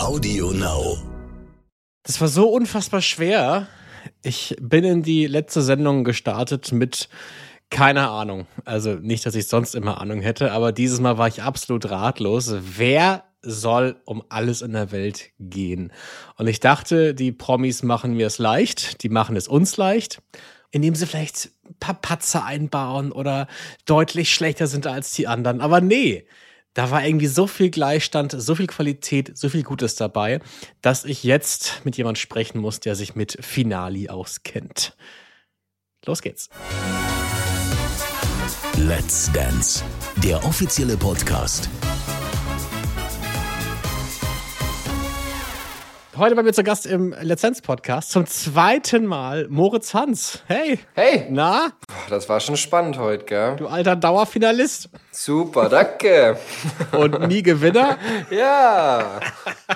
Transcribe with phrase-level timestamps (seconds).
[0.00, 0.96] Audio Now.
[2.04, 3.68] Das war so unfassbar schwer.
[4.22, 7.10] Ich bin in die letzte Sendung gestartet mit
[7.68, 8.46] keine Ahnung.
[8.64, 12.50] Also nicht, dass ich sonst immer Ahnung hätte, aber dieses Mal war ich absolut ratlos.
[12.78, 15.92] Wer soll um alles in der Welt gehen?
[16.36, 20.22] Und ich dachte, die Promis machen mir es leicht, die machen es uns leicht,
[20.70, 23.48] indem sie vielleicht ein paar Patzer einbauen oder
[23.84, 25.60] deutlich schlechter sind als die anderen.
[25.60, 26.24] Aber nee,
[26.74, 30.40] da war irgendwie so viel Gleichstand, so viel Qualität, so viel Gutes dabei,
[30.82, 34.96] dass ich jetzt mit jemand sprechen muss, der sich mit Finali auskennt.
[36.06, 36.48] Los geht's.
[38.76, 39.84] Let's Dance,
[40.22, 41.68] der offizielle Podcast.
[46.20, 50.42] Heute bei mir zu Gast im Let's Dance Podcast zum zweiten Mal Moritz Hans.
[50.48, 50.78] Hey.
[50.92, 51.26] Hey.
[51.30, 51.72] Na?
[52.10, 53.56] Das war schon spannend heute, gell?
[53.56, 54.90] Du alter Dauerfinalist.
[55.12, 56.36] Super, danke.
[56.92, 57.96] Und nie Gewinner.
[58.30, 59.18] ja.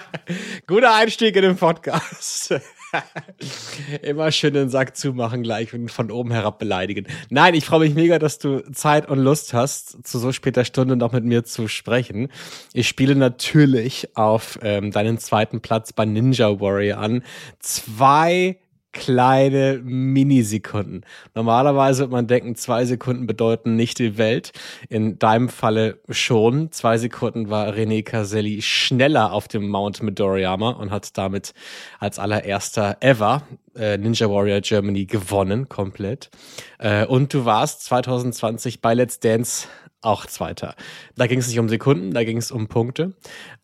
[0.66, 2.54] Guter Einstieg in den Podcast.
[4.02, 7.06] Immer schön den Sack zumachen gleich und von oben herab beleidigen.
[7.30, 10.96] Nein, ich freue mich mega, dass du Zeit und Lust hast, zu so später Stunde
[10.96, 12.28] noch mit mir zu sprechen.
[12.72, 17.22] Ich spiele natürlich auf ähm, deinen zweiten Platz bei Ninja Warrior an.
[17.60, 18.58] Zwei
[18.94, 21.04] kleine Minisekunden.
[21.34, 24.52] Normalerweise wird man denken, zwei Sekunden bedeuten nicht die Welt.
[24.88, 26.72] In deinem Falle schon.
[26.72, 31.52] Zwei Sekunden war René Caselli schneller auf dem Mount Midoriyama und hat damit
[31.98, 33.42] als allererster ever
[33.76, 36.30] äh, Ninja Warrior Germany gewonnen, komplett.
[36.78, 39.68] Äh, und du warst 2020 bei Let's Dance
[40.04, 40.74] auch Zweiter.
[41.16, 43.14] Da ging es nicht um Sekunden, da ging es um Punkte.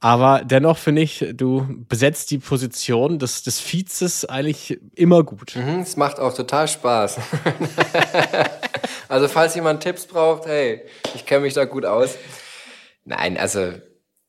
[0.01, 5.57] Aber dennoch finde ich, du besetzt die Position des, des Vizes eigentlich immer gut.
[5.57, 7.19] Mhm, es macht auch total Spaß.
[9.09, 10.83] also falls jemand Tipps braucht, hey,
[11.15, 12.17] ich kenne mich da gut aus.
[13.05, 13.73] Nein, also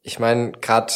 [0.01, 0.93] ich meine, gerade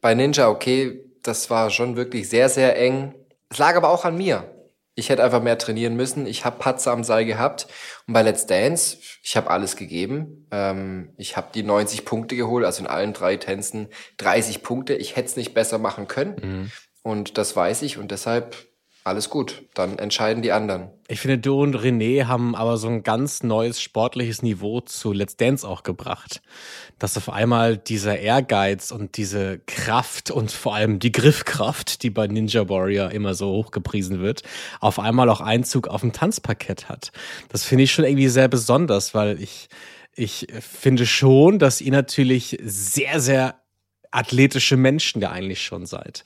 [0.00, 3.14] bei Ninja, okay, das war schon wirklich sehr, sehr eng.
[3.50, 4.59] Es lag aber auch an mir.
[5.00, 6.26] Ich hätte einfach mehr trainieren müssen.
[6.26, 7.66] Ich habe Patzer am Seil gehabt.
[8.06, 10.46] Und bei Let's Dance, ich habe alles gegeben.
[10.50, 14.94] Ähm, ich habe die 90 Punkte geholt, also in allen drei Tänzen 30 Punkte.
[14.94, 16.36] Ich hätte es nicht besser machen können.
[16.42, 16.70] Mhm.
[17.02, 17.96] Und das weiß ich.
[17.96, 18.54] Und deshalb
[19.02, 20.90] alles gut, dann entscheiden die anderen.
[21.08, 25.36] Ich finde, du und René haben aber so ein ganz neues sportliches Niveau zu Let's
[25.36, 26.42] Dance auch gebracht.
[27.00, 32.28] Dass auf einmal dieser Ehrgeiz und diese Kraft und vor allem die Griffkraft, die bei
[32.28, 34.44] Ninja Warrior immer so hochgepriesen wird,
[34.78, 37.10] auf einmal auch Einzug auf dem Tanzparkett hat.
[37.48, 39.68] Das finde ich schon irgendwie sehr besonders, weil ich,
[40.14, 43.60] ich finde schon, dass ihr natürlich sehr, sehr
[44.12, 46.24] athletische Menschen ja eigentlich schon seid.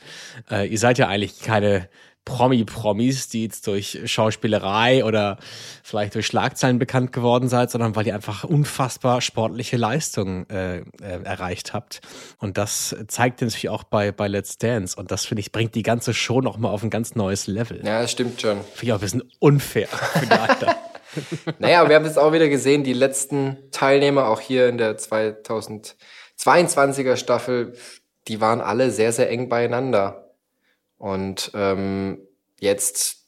[0.50, 1.88] Äh, ihr seid ja eigentlich keine
[2.24, 5.38] Promi-Promis, die jetzt durch Schauspielerei oder
[5.82, 10.84] vielleicht durch Schlagzeilen bekannt geworden seid, sondern weil ihr einfach unfassbar sportliche Leistungen äh, äh,
[11.00, 12.00] erreicht habt.
[12.38, 14.96] Und das zeigt natürlich auch bei, bei Let's Dance.
[14.96, 17.80] Und das, finde ich, bringt die ganze Show nochmal auf ein ganz neues Level.
[17.84, 18.60] Ja, das stimmt schon.
[18.60, 20.76] Finde ich auch ein bisschen unfair für die Alter.
[21.58, 27.16] naja, wir haben es auch wieder gesehen, die letzten Teilnehmer, auch hier in der 2022er
[27.16, 27.74] Staffel,
[28.28, 30.23] die waren alle sehr, sehr eng beieinander.
[30.98, 32.18] Und ähm,
[32.60, 33.24] jetzt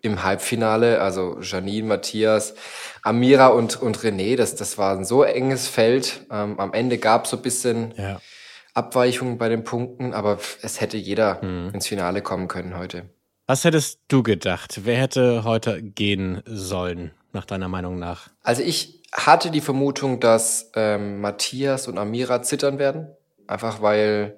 [0.00, 2.54] im Halbfinale, also Janine, Matthias,
[3.02, 6.26] Amira und, und René, das, das war ein so enges Feld.
[6.30, 8.20] Ähm, am Ende gab es so ein bisschen ja.
[8.74, 11.74] Abweichungen bei den Punkten, aber es hätte jeder mhm.
[11.74, 13.06] ins Finale kommen können heute.
[13.46, 14.80] Was hättest du gedacht?
[14.84, 18.28] Wer hätte heute gehen sollen, nach deiner Meinung nach?
[18.42, 23.08] Also ich hatte die Vermutung, dass ähm, Matthias und Amira zittern werden.
[23.46, 24.36] Einfach weil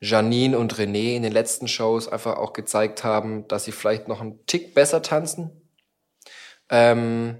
[0.00, 4.20] Janine und René in den letzten Shows einfach auch gezeigt haben, dass sie vielleicht noch
[4.20, 5.50] einen Tick besser tanzen.
[6.70, 7.36] Ähm,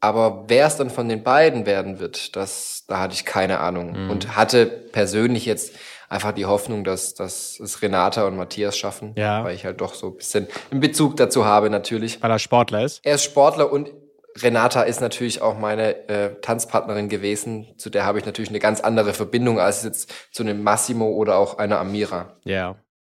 [0.00, 4.04] aber wer es dann von den beiden werden wird, das, da hatte ich keine Ahnung.
[4.04, 4.10] Mhm.
[4.10, 5.72] Und hatte persönlich jetzt
[6.10, 9.14] einfach die Hoffnung, dass, dass es Renata und Matthias schaffen.
[9.16, 9.42] Ja.
[9.44, 12.22] Weil ich halt doch so ein bisschen einen Bezug dazu habe, natürlich.
[12.22, 13.00] Weil er Sportler ist?
[13.02, 13.90] Er ist Sportler und
[14.36, 17.66] Renata ist natürlich auch meine äh, Tanzpartnerin gewesen.
[17.76, 21.36] Zu der habe ich natürlich eine ganz andere Verbindung als jetzt zu einem Massimo oder
[21.36, 22.36] auch einer Amira.
[22.44, 22.76] Ja.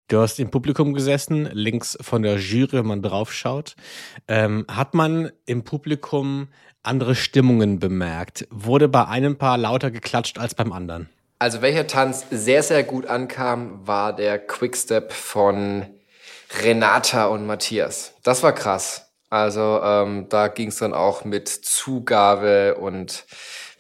[0.09, 3.75] Du hast im Publikum gesessen, links von der Jury, wenn man draufschaut.
[4.29, 6.49] Ähm, hat man im Publikum
[6.83, 8.47] andere Stimmungen bemerkt?
[8.51, 11.09] Wurde bei einem Paar lauter geklatscht als beim anderen?
[11.39, 15.87] Also welcher Tanz sehr, sehr gut ankam, war der Quickstep von
[16.63, 18.15] Renata und Matthias.
[18.23, 19.04] Das war krass.
[19.35, 23.25] Also ähm, da ging es dann auch mit Zugabe und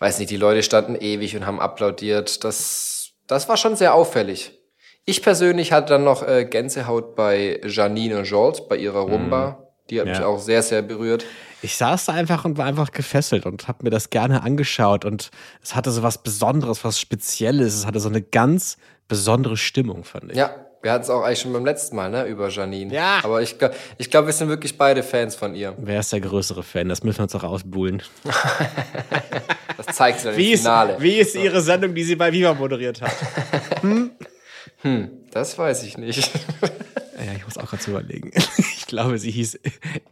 [0.01, 2.43] weiß nicht, die Leute standen ewig und haben applaudiert.
[2.43, 4.59] Das, das war schon sehr auffällig.
[5.05, 9.47] Ich persönlich hatte dann noch äh, Gänsehaut bei Janine Jolt, bei ihrer Rumba.
[9.47, 9.65] Mhm.
[9.91, 10.15] Die hat ja.
[10.15, 11.25] mich auch sehr, sehr berührt.
[11.63, 15.31] Ich saß da einfach und war einfach gefesselt und habe mir das gerne angeschaut und
[15.63, 17.77] es hatte so was Besonderes, was Spezielles.
[17.77, 18.77] Es hatte so eine ganz
[19.07, 20.37] besondere Stimmung, fand ich.
[20.37, 22.93] Ja, wir hatten es auch eigentlich schon beim letzten Mal, ne, über Janine.
[22.93, 23.21] Ja.
[23.23, 23.57] Aber ich,
[23.97, 25.75] ich glaube, wir sind wirklich beide Fans von ihr.
[25.79, 26.91] Wer ist der größere Fan?
[26.91, 28.03] Das müssen wir uns doch ausbuhlen.
[29.77, 30.97] Das zeigt sie dann Wie im ist, Finale.
[31.01, 33.13] wie ist ihre Sendung, die sie bei Viva moderiert hat?
[35.33, 36.31] Das weiß ich nicht.
[37.17, 38.33] Ja, ich muss auch gerade überlegen.
[38.59, 39.59] Ich glaube, sie hieß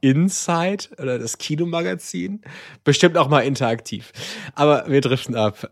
[0.01, 2.41] Inside oder das Kinomagazin.
[2.85, 4.13] Bestimmt auch mal interaktiv.
[4.55, 5.71] Aber wir driften ab.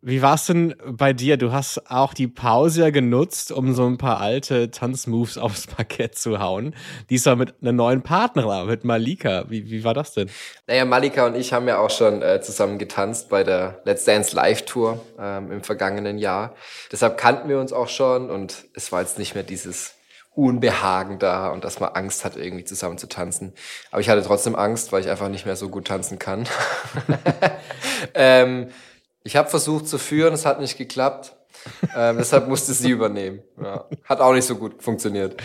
[0.00, 1.36] Wie war es denn bei dir?
[1.36, 6.16] Du hast auch die Pause ja genutzt, um so ein paar alte Tanzmoves aufs Parkett
[6.16, 6.74] zu hauen.
[7.10, 9.44] Diesmal mit einer neuen Partnerin, mit Malika.
[9.48, 10.30] Wie, wie war das denn?
[10.66, 14.34] Naja, Malika und ich haben ja auch schon äh, zusammen getanzt bei der Let's Dance
[14.34, 16.54] Live Tour ähm, im vergangenen Jahr.
[16.90, 19.94] Deshalb kannten wir uns auch schon und es war jetzt nicht mehr dieses
[20.34, 23.52] Unbehagen da und dass man Angst hat, irgendwie zusammen zu tanzen.
[23.92, 26.48] Aber ich hatte trotzdem Angst, weil ich einfach nicht mehr so gut tanzen kann.
[28.14, 28.68] ähm,
[29.24, 31.34] ich habe versucht zu führen, es hat nicht geklappt.
[31.96, 33.42] Ähm, deshalb musste sie übernehmen.
[33.62, 33.86] Ja.
[34.04, 35.40] Hat auch nicht so gut funktioniert.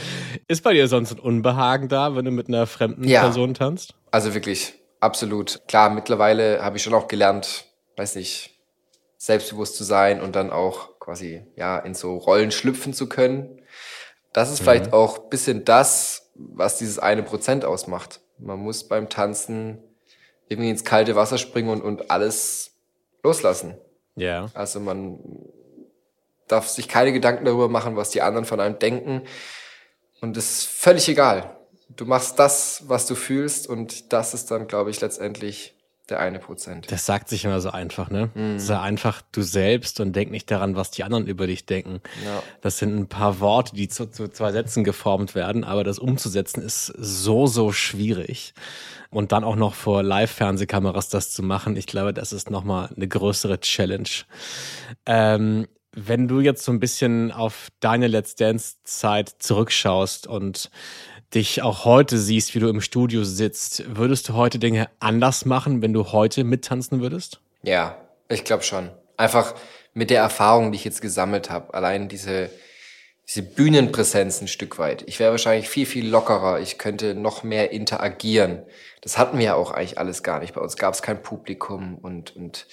[0.47, 3.21] Ist bei dir sonst ein Unbehagen da, wenn du mit einer fremden Ja.
[3.21, 3.95] Person tanzt?
[4.11, 5.61] Also wirklich, absolut.
[5.67, 7.65] Klar, mittlerweile habe ich schon auch gelernt,
[7.95, 8.59] weiß nicht,
[9.17, 13.61] selbstbewusst zu sein und dann auch quasi, ja, in so Rollen schlüpfen zu können.
[14.33, 18.19] Das ist vielleicht auch ein bisschen das, was dieses eine Prozent ausmacht.
[18.37, 19.79] Man muss beim Tanzen
[20.49, 22.68] irgendwie ins kalte Wasser springen und, und alles
[23.23, 23.77] loslassen.
[24.15, 24.49] Ja.
[24.53, 25.19] Also man
[26.47, 29.23] darf sich keine Gedanken darüber machen, was die anderen von einem denken.
[30.21, 31.57] Und es ist völlig egal.
[31.89, 35.75] Du machst das, was du fühlst und das ist dann, glaube ich, letztendlich
[36.09, 36.91] der eine Prozent.
[36.91, 38.29] Das sagt sich immer so einfach, ne?
[38.33, 38.59] Mhm.
[38.59, 42.01] Sei einfach du selbst und denk nicht daran, was die anderen über dich denken.
[42.23, 42.43] Ja.
[42.61, 46.61] Das sind ein paar Worte, die zu, zu zwei Sätzen geformt werden, aber das umzusetzen
[46.61, 48.53] ist so, so schwierig.
[49.09, 53.07] Und dann auch noch vor Live-Fernsehkameras das zu machen, ich glaube, das ist nochmal eine
[53.07, 54.09] größere Challenge.
[55.05, 60.69] Ähm, wenn du jetzt so ein bisschen auf deine Let's Dance-Zeit zurückschaust und
[61.33, 65.81] dich auch heute siehst, wie du im Studio sitzt, würdest du heute Dinge anders machen,
[65.81, 67.39] wenn du heute mittanzen würdest?
[67.61, 67.97] Ja,
[68.29, 68.89] ich glaube schon.
[69.17, 69.53] Einfach
[69.93, 72.49] mit der Erfahrung, die ich jetzt gesammelt habe, allein diese,
[73.27, 75.03] diese Bühnenpräsenz ein Stück weit.
[75.07, 76.59] Ich wäre wahrscheinlich viel, viel lockerer.
[76.59, 78.63] Ich könnte noch mehr interagieren.
[79.01, 80.53] Das hatten wir ja auch eigentlich alles gar nicht.
[80.53, 82.65] Bei uns gab es kein Publikum und, und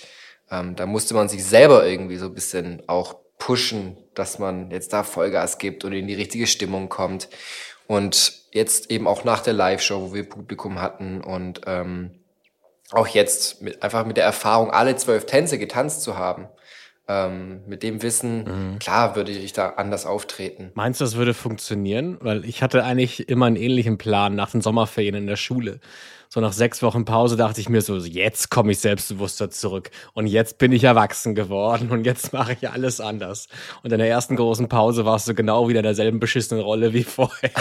[0.50, 4.92] ähm, da musste man sich selber irgendwie so ein bisschen auch pushen, dass man jetzt
[4.92, 7.28] da Vollgas gibt und in die richtige Stimmung kommt.
[7.86, 12.10] Und jetzt eben auch nach der Live-Show, wo wir Publikum hatten und ähm,
[12.90, 16.48] auch jetzt mit, einfach mit der Erfahrung, alle zwölf Tänze getanzt zu haben,
[17.08, 20.72] ähm, mit dem Wissen, klar würde ich da anders auftreten.
[20.74, 22.18] Meinst du, das würde funktionieren?
[22.20, 25.80] Weil ich hatte eigentlich immer einen ähnlichen Plan nach den Sommerferien in der Schule.
[26.28, 29.90] So nach sechs Wochen Pause dachte ich mir so, jetzt komme ich selbstbewusster zurück.
[30.12, 33.48] Und jetzt bin ich erwachsen geworden und jetzt mache ich alles anders.
[33.82, 37.04] Und in der ersten großen Pause warst du genau wieder in derselben beschissenen Rolle wie
[37.04, 37.50] vorher.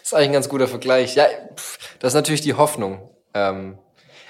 [0.00, 1.16] Das ist eigentlich ein ganz guter Vergleich.
[1.16, 1.24] Ja,
[1.56, 3.10] pff, das ist natürlich die Hoffnung.
[3.34, 3.76] Ähm,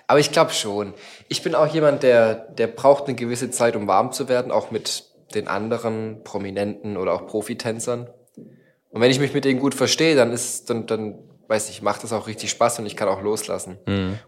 [0.06, 0.94] aber ich glaube schon.
[1.28, 4.70] Ich bin auch jemand, der, der braucht eine gewisse Zeit, um warm zu werden, auch
[4.70, 5.04] mit
[5.34, 8.08] den anderen Prominenten oder auch Profitänzern.
[8.90, 11.18] Und wenn ich mich mit denen gut verstehe, dann ist, dann, dann
[11.48, 13.78] weiß ich, macht das auch richtig Spaß und ich kann auch loslassen.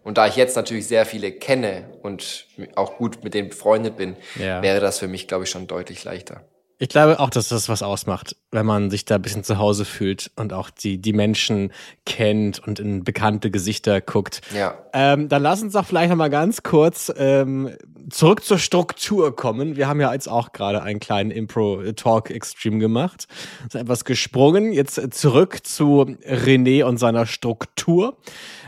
[0.05, 2.47] Und da ich jetzt natürlich sehr viele kenne und
[2.77, 4.63] auch gut mit denen befreundet bin, Ja.
[4.63, 6.43] wäre das für mich, glaube ich, schon deutlich leichter.
[6.81, 9.85] Ich glaube auch, dass das was ausmacht, wenn man sich da ein bisschen zu Hause
[9.85, 11.73] fühlt und auch die, die Menschen
[12.07, 14.43] kennt und in bekannte Gesichter guckt.
[14.55, 14.79] Ja.
[14.93, 17.77] Ähm, dann lass uns doch vielleicht noch mal ganz kurz ähm,
[18.11, 19.75] zurück zur Struktur kommen.
[19.75, 23.27] Wir haben ja jetzt auch gerade einen kleinen Impro-Talk-Extreme gemacht.
[23.67, 24.73] Ist etwas gesprungen.
[24.73, 28.19] Jetzt zurück zu René und seiner Struktur.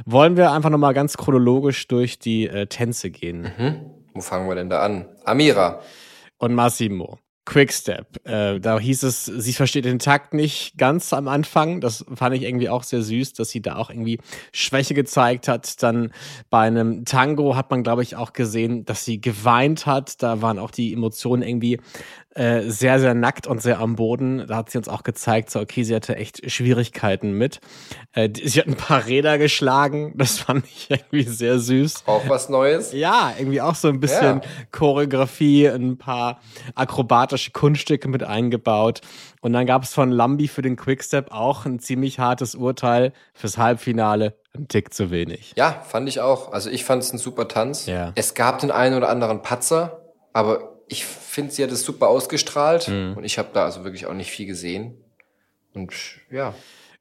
[0.05, 3.53] Wollen wir einfach noch mal ganz chronologisch durch die äh, Tänze gehen.
[4.15, 5.07] Wo fangen wir denn da an?
[5.25, 5.81] Amira.
[6.39, 7.21] Und Massimo.
[7.51, 8.25] Quickstep.
[8.29, 11.81] Äh, da hieß es, sie versteht den Takt nicht ganz am Anfang.
[11.81, 14.21] Das fand ich irgendwie auch sehr süß, dass sie da auch irgendwie
[14.53, 15.83] Schwäche gezeigt hat.
[15.83, 16.13] Dann
[16.49, 20.23] bei einem Tango hat man, glaube ich, auch gesehen, dass sie geweint hat.
[20.23, 21.81] Da waren auch die Emotionen irgendwie
[22.35, 24.47] äh, sehr, sehr nackt und sehr am Boden.
[24.47, 27.61] Da hat sie uns auch gezeigt, so, okay, sie hatte echt Schwierigkeiten mit.
[28.13, 30.15] Äh, die- sie hat ein paar Räder geschlagen.
[30.17, 32.05] Das fand ich irgendwie sehr süß.
[32.07, 32.93] Auch was Neues?
[32.93, 34.49] Ja, irgendwie auch so ein bisschen Ja.
[34.71, 36.41] Choreografie, ein paar
[36.75, 39.01] akrobatische Kunststücke mit eingebaut.
[39.41, 43.59] Und dann gab es von Lambi für den Quickstep auch ein ziemlich hartes Urteil fürs
[43.59, 44.37] Halbfinale.
[44.57, 45.55] Ein Tick zu wenig.
[45.57, 46.53] Ja, fand ich auch.
[46.53, 47.87] Also ich fand es ein super Tanz.
[47.87, 48.13] Ja.
[48.17, 50.01] Es gab den einen oder anderen Patzer,
[50.33, 53.15] aber ich finde, sie hat es super ausgestrahlt Mhm.
[53.17, 54.95] und ich habe da also wirklich auch nicht viel gesehen.
[55.73, 55.93] Und
[56.31, 56.53] ja,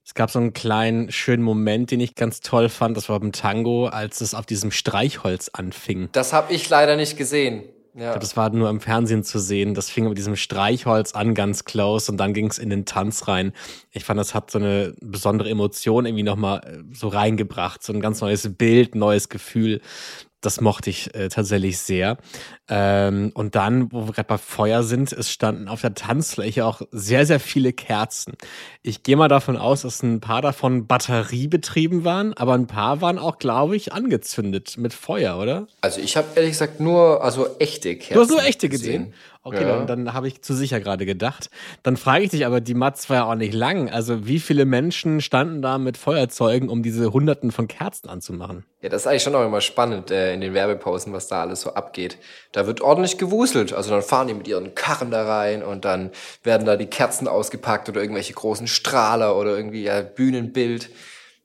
[0.05, 2.98] Es gab so einen kleinen, schönen Moment, den ich ganz toll fand.
[2.98, 6.10] Das war beim Tango, als es auf diesem Streichholz anfing.
[6.13, 7.63] Das habe ich leider nicht gesehen.
[7.93, 8.17] Ja.
[8.17, 9.74] Das war nur im Fernsehen zu sehen.
[9.75, 13.27] Das fing mit diesem Streichholz an, ganz close, und dann ging es in den Tanz
[13.27, 13.51] rein.
[13.91, 17.84] Ich fand, das hat so eine besondere Emotion irgendwie nochmal äh, so reingebracht.
[17.84, 19.81] So ein ganz neues Bild, neues Gefühl.
[20.41, 22.17] Das mochte ich äh, tatsächlich sehr.
[22.69, 26.81] Ähm, und dann, wo wir gerade bei Feuer sind, es standen auf der Tanzfläche auch
[26.91, 28.34] sehr, sehr viele Kerzen.
[28.81, 33.19] Ich gehe mal davon aus, dass ein paar davon batteriebetrieben waren, aber ein paar waren
[33.19, 35.67] auch, glaube ich, angezündet mit Feuer, oder?
[35.81, 38.13] Also ich habe ehrlich gesagt nur, also echte Kerzen.
[38.13, 39.05] Du hast nur echte gesehen.
[39.08, 39.13] gesehen.
[39.50, 39.84] Okay, Ja.
[39.84, 41.50] dann, dann habe ich zu sicher gerade gedacht.
[41.82, 43.89] Dann frage ich dich aber, die Matz war ja auch nicht lang.
[43.89, 48.63] Also wie viele Menschen standen da mit Feuerzeugen, um diese Hunderten von Kerzen anzumachen?
[48.82, 51.62] Ja, das ist eigentlich schon auch immer spannend äh, in den Werbepausen, was da alles
[51.62, 52.18] so abgeht.
[52.51, 53.74] Da wird ordentlich gewuselt.
[53.74, 56.12] Also dann fahren die mit ihren Karren da rein und dann
[56.44, 60.89] werden da die Kerzen ausgepackt oder irgendwelche großen Strahler oder irgendwie ja, Bühnenbild.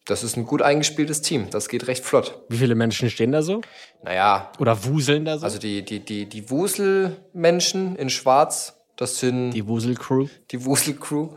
[0.07, 1.49] Das ist ein gut eingespieltes Team.
[1.51, 2.39] Das geht recht flott.
[2.51, 3.63] Wie viele Menschen stehen da so?
[4.03, 5.45] Naja, Oder wuseln da so?
[5.45, 10.27] also die, die, die, die Wuselmenschen in Schwarz, das sind die Wuselcrew?
[10.51, 11.31] die Wuselcrew.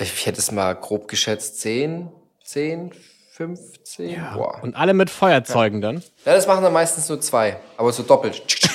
[0.00, 2.08] Ich hätte es mal grob geschätzt, 10,
[2.44, 2.92] 10,
[3.32, 4.16] 15.
[4.34, 4.60] Boah.
[4.62, 5.96] Und alle mit Feuerzeugen dann?
[6.24, 8.42] Ja, das machen dann meistens nur zwei, aber so doppelt.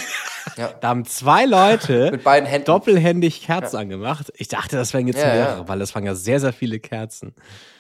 [0.82, 2.66] Da haben zwei Leute Mit beiden Händen.
[2.66, 4.34] doppelhändig Kerzen angemacht.
[4.36, 5.68] Ich dachte, das wären jetzt Ja, mehrere, ja.
[5.70, 7.34] weil es waren ja sehr, sehr viele Kerzen.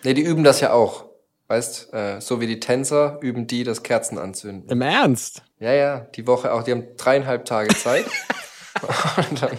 [0.06, 1.04] Nee, die üben das ja auch.
[1.50, 4.70] Weißt, äh, so wie die Tänzer üben die das Kerzen anzünden.
[4.70, 5.42] Im Ernst?
[5.60, 6.64] Ja, ja, die Woche auch.
[6.64, 8.06] Die haben dreieinhalb Tage Zeit.
[9.30, 9.58] Und dann,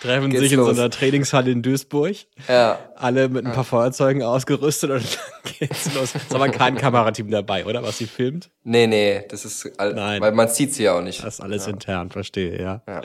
[0.00, 0.78] Treffen sich in so los.
[0.78, 2.16] einer Trainingshalle in Duisburg.
[2.48, 5.02] ja, Alle mit ein paar Feuerzeugen ausgerüstet und
[5.44, 6.14] dann geht's los.
[6.14, 7.82] Ist aber kein Kamerateam dabei, oder?
[7.82, 8.50] Was sie filmt?
[8.64, 10.20] nee, nee, das ist, all, Nein.
[10.22, 11.22] weil man sieht sie ja auch nicht.
[11.22, 12.82] Das ist alles intern, verstehe, ja.
[12.88, 13.02] Ja.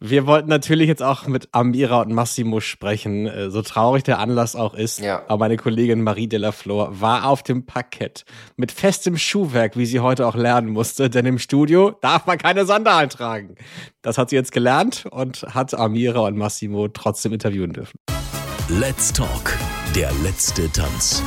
[0.00, 4.54] Wir wollten natürlich jetzt auch mit Amira und Massimo sprechen, äh, so traurig der Anlass
[4.54, 5.00] auch ist.
[5.00, 5.22] Ja.
[5.26, 8.24] Aber meine Kollegin Marie de la Flor war auf dem Parkett
[8.56, 12.64] mit festem Schuhwerk, wie sie heute auch lernen musste, denn im Studio darf man keine
[12.64, 13.56] Sandalen tragen.
[14.02, 17.98] Das hat sie jetzt gelernt und hat Amira und Massimo trotzdem interviewen dürfen.
[18.68, 19.56] Let's Talk,
[19.96, 21.22] der letzte Tanz.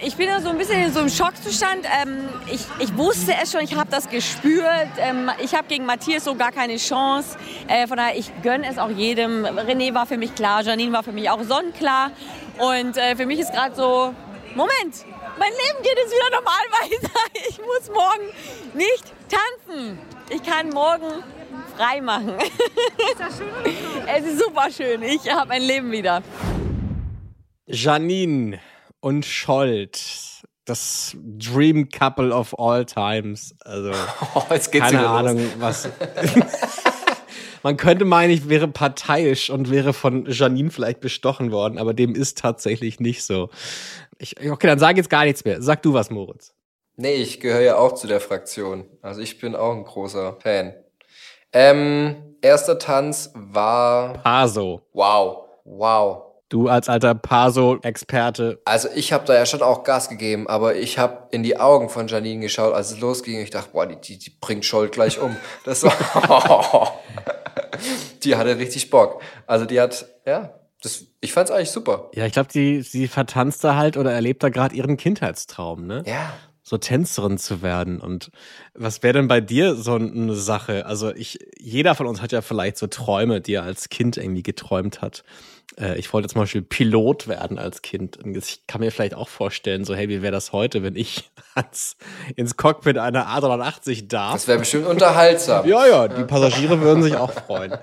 [0.00, 1.84] Ich bin da so ein bisschen in so einem Schockzustand.
[2.00, 4.88] Ähm, ich, ich wusste es schon, ich habe das gespürt.
[4.98, 7.36] Ähm, ich habe gegen Matthias so gar keine Chance.
[7.66, 9.44] Äh, von daher, ich gönne es auch jedem.
[9.44, 12.12] René war für mich klar, Janine war für mich auch sonnenklar.
[12.58, 14.14] Und äh, für mich ist gerade so,
[14.54, 15.04] Moment,
[15.36, 17.48] mein Leben geht jetzt wieder normal weiter.
[17.48, 18.28] Ich muss morgen
[18.74, 19.98] nicht tanzen.
[20.30, 21.24] Ich kann morgen
[21.76, 22.34] frei machen.
[24.06, 25.02] es ist super schön.
[25.02, 26.22] Ich habe mein Leben wieder.
[27.66, 28.60] Janine
[29.00, 30.00] und Scholt,
[30.64, 33.54] das Dream Couple of all times.
[33.64, 33.92] Also
[34.34, 35.10] Oh, keine wieder los.
[35.10, 35.88] Ahnung, was.
[37.62, 42.14] Man könnte meinen, ich wäre parteiisch und wäre von Janine vielleicht bestochen worden, aber dem
[42.14, 43.50] ist tatsächlich nicht so.
[44.18, 45.60] Ich, okay, dann sag jetzt gar nichts mehr.
[45.60, 46.54] Sag du was, Moritz.
[46.96, 48.86] Nee, ich gehöre ja auch zu der Fraktion.
[49.02, 50.74] Also ich bin auch ein großer Fan.
[51.52, 54.82] Ähm, erster Tanz war, Paso.
[54.92, 56.27] wow, wow.
[56.48, 58.60] Du als alter Paso-Experte.
[58.64, 61.90] Also ich habe da ja schon auch Gas gegeben, aber ich habe in die Augen
[61.90, 63.40] von Janine geschaut, als es losging.
[63.40, 65.36] Ich dachte, boah, die, die, die bringt Scholt gleich um.
[65.64, 65.92] Das war,
[68.24, 69.20] die hatte richtig Bock.
[69.46, 72.10] Also die hat, ja, das, ich fand's eigentlich super.
[72.14, 76.02] Ja, ich glaube, die, sie vertanzt da halt oder erlebt da gerade ihren Kindheitstraum, ne?
[76.06, 76.32] Ja.
[76.68, 77.98] So Tänzerin zu werden.
[77.98, 78.30] Und
[78.74, 80.84] was wäre denn bei dir so eine Sache?
[80.84, 84.42] Also ich, jeder von uns hat ja vielleicht so Träume, die er als Kind irgendwie
[84.42, 85.24] geträumt hat.
[85.80, 88.18] Äh, Ich wollte zum Beispiel Pilot werden als Kind.
[88.18, 91.30] Und ich kann mir vielleicht auch vorstellen, so hey, wie wäre das heute, wenn ich
[91.54, 91.96] ans,
[92.36, 94.34] ins Cockpit einer A380 darf?
[94.34, 95.66] Das wäre bestimmt unterhaltsam.
[95.66, 97.78] Ja, ja, die Passagiere würden sich auch freuen.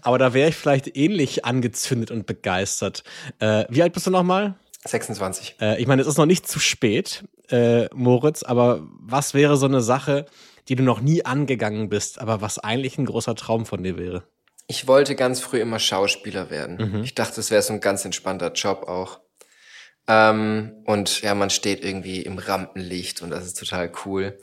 [0.00, 3.04] Aber da wäre ich vielleicht ähnlich angezündet und begeistert.
[3.38, 4.54] Äh, wie alt bist du nochmal?
[4.84, 5.56] 26.
[5.60, 9.66] Äh, ich meine, es ist noch nicht zu spät, äh, Moritz, aber was wäre so
[9.66, 10.26] eine Sache,
[10.68, 14.22] die du noch nie angegangen bist, aber was eigentlich ein großer Traum von dir wäre?
[14.66, 17.02] Ich wollte ganz früh immer Schauspieler werden.
[17.02, 19.18] Ich dachte, es wäre so ein ganz entspannter Job auch.
[20.06, 24.38] Ähm, und ja, man steht irgendwie im Rampenlicht und das ist total cool.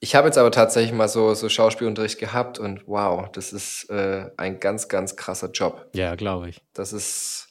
[0.00, 4.30] Ich habe jetzt aber tatsächlich mal so, so Schauspielunterricht gehabt und wow, das ist äh,
[4.36, 5.88] ein ganz, ganz krasser Job.
[5.94, 6.60] Ja, glaube ich.
[6.72, 7.47] Das ist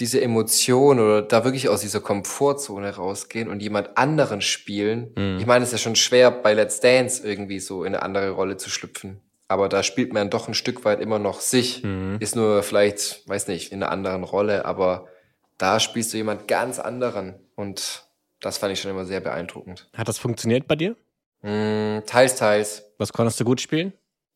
[0.00, 5.12] diese Emotion oder da wirklich aus dieser Komfortzone rausgehen und jemand anderen spielen.
[5.38, 8.30] Ich meine, es ist ja schon schwer bei Let's Dance irgendwie so in eine andere
[8.30, 9.20] Rolle zu schlüpfen.
[9.48, 11.82] Aber da spielt man doch ein Stück weit immer noch sich.
[12.20, 15.08] Ist nur vielleicht, weiß nicht, in einer anderen Rolle, aber
[15.56, 17.34] da spielst du jemand ganz anderen.
[17.56, 18.04] Und
[18.40, 19.88] das fand ich schon immer sehr beeindruckend.
[19.94, 20.96] Hat das funktioniert bei dir?
[21.42, 22.84] Mm, teils, teils.
[22.98, 23.92] Was konntest du gut spielen?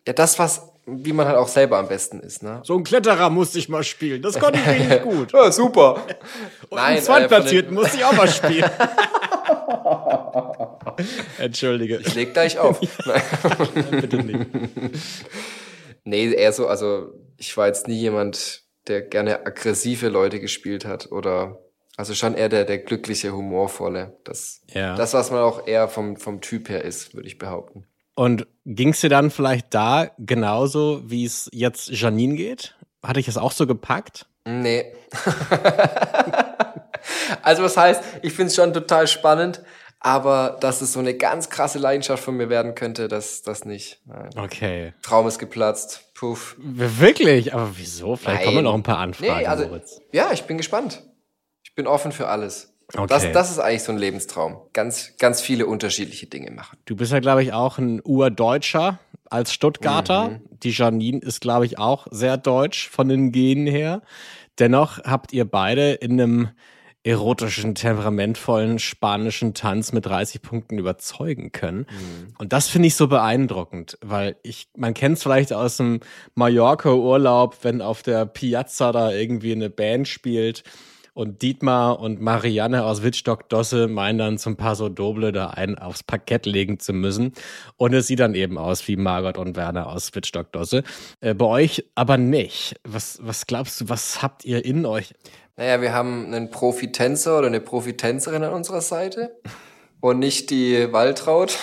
[0.06, 2.42] Ja, das, was, wie man halt auch selber am besten ist.
[2.42, 2.60] Ne?
[2.64, 4.22] So ein Kletterer musste ich mal spielen.
[4.22, 5.32] Das konnte ich richtig gut.
[5.32, 5.94] Ja, super.
[6.68, 8.70] Und Nein, einen äh, Zweitplatzierten musste ich auch mal spielen.
[11.38, 11.98] Entschuldige.
[11.98, 12.80] Ich leg gleich auf.
[13.90, 14.46] Bitte nicht.
[16.04, 21.10] nee, eher so, also ich war jetzt nie jemand, der gerne aggressive Leute gespielt hat
[21.12, 21.58] oder
[21.96, 24.16] also schon eher der, der glückliche, humorvolle.
[24.24, 24.96] Das, Ja.
[24.96, 27.86] das, was man auch eher vom, vom Typ her ist, würde ich behaupten.
[28.14, 32.74] Und ging es dir dann vielleicht da genauso, wie es jetzt Janine geht?
[33.02, 34.26] Hatte ich es auch so gepackt?
[34.44, 34.92] Nee.
[37.42, 39.62] also was heißt, ich finde es schon total spannend,
[40.00, 44.00] aber dass es so eine ganz krasse Leidenschaft von mir werden könnte, das, das nicht.
[44.04, 44.30] Nein.
[44.36, 44.92] Okay.
[45.02, 46.12] Traum ist geplatzt.
[46.14, 46.56] Puff.
[46.58, 47.54] Wirklich?
[47.54, 48.16] Aber wieso?
[48.16, 48.46] Vielleicht Nein.
[48.46, 50.00] kommen noch ein paar Anfragen, Nee, also, Moritz.
[50.12, 51.02] ja, ich bin gespannt.
[51.64, 52.71] Ich bin offen für alles.
[52.94, 53.06] Okay.
[53.08, 54.56] Das, das ist eigentlich so ein Lebenstraum.
[54.72, 56.78] Ganz, ganz viele unterschiedliche Dinge machen.
[56.84, 58.98] Du bist ja, glaube ich, auch ein Urdeutscher
[59.30, 60.30] als Stuttgarter.
[60.30, 60.40] Mhm.
[60.62, 64.02] Die Janine ist, glaube ich, auch sehr deutsch von den Genen her.
[64.58, 66.48] Dennoch habt ihr beide in einem
[67.04, 71.78] erotischen, temperamentvollen spanischen Tanz mit 30 Punkten überzeugen können.
[71.78, 72.34] Mhm.
[72.38, 76.00] Und das finde ich so beeindruckend, weil ich, man kennt es vielleicht aus dem
[76.34, 80.62] Mallorca-Urlaub, wenn auf der Piazza da irgendwie eine Band spielt
[81.14, 86.46] und Dietmar und Marianne aus Wittstock-Dosse meinen dann zum Paso Doble da einen aufs Parkett
[86.46, 87.32] legen zu müssen.
[87.76, 90.82] Und es sieht dann eben aus wie Margot und Werner aus Wittstock-Dosse.
[91.20, 92.76] Äh, bei euch aber nicht.
[92.84, 95.14] Was, was glaubst du, was habt ihr in euch?
[95.56, 99.32] Naja, wir haben einen Profitänzer oder eine Profitänzerin an unserer Seite
[100.02, 101.56] und nicht die Waltraud.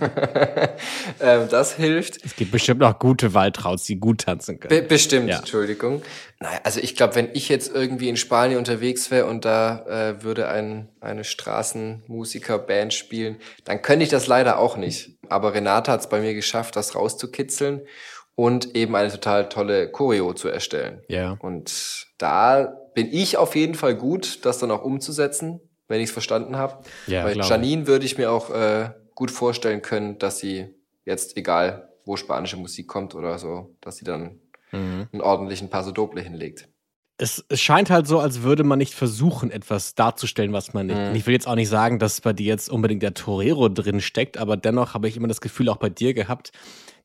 [1.20, 2.24] ähm, das hilft.
[2.24, 4.68] Es gibt bestimmt auch gute Waldrauts, die gut tanzen können.
[4.68, 5.38] Be bestimmt, Ja.
[5.40, 6.00] Entschuldigung.
[6.38, 10.22] Naja, also ich glaube, wenn ich jetzt irgendwie in Spanien unterwegs wäre und da äh,
[10.22, 15.18] würde ein, eine Straßenmusiker-Band spielen, dann könnte ich das leider auch nicht.
[15.28, 17.80] Aber Renate hat es bei mir geschafft, das rauszukitzeln
[18.36, 21.02] und eben eine total tolle Choreo zu erstellen.
[21.08, 21.36] Ja.
[21.40, 25.60] Und da bin ich auf jeden Fall gut, das dann auch umzusetzen,
[25.92, 26.82] wenn ich es verstanden habe.
[27.06, 27.34] Ja, Bei.
[27.34, 32.56] Janine würde ich mir auch äh, gut vorstellen können, dass sie jetzt, egal wo spanische
[32.56, 34.40] Musik kommt oder so, dass sie dann
[34.72, 35.06] Mhm.
[35.12, 36.66] einen ordentlichen Paso Doble hinlegt.
[37.18, 40.96] es, es scheint halt so, als würde man nicht versuchen, etwas darzustellen, was man nicht.
[40.98, 41.08] Mhm.
[41.08, 44.00] Und ich will jetzt auch nicht sagen, dass bei dir jetzt unbedingt der Torero drin
[44.00, 46.50] steckt, aber dennoch habe ich immer das Gefühl, auch bei dir gehabt,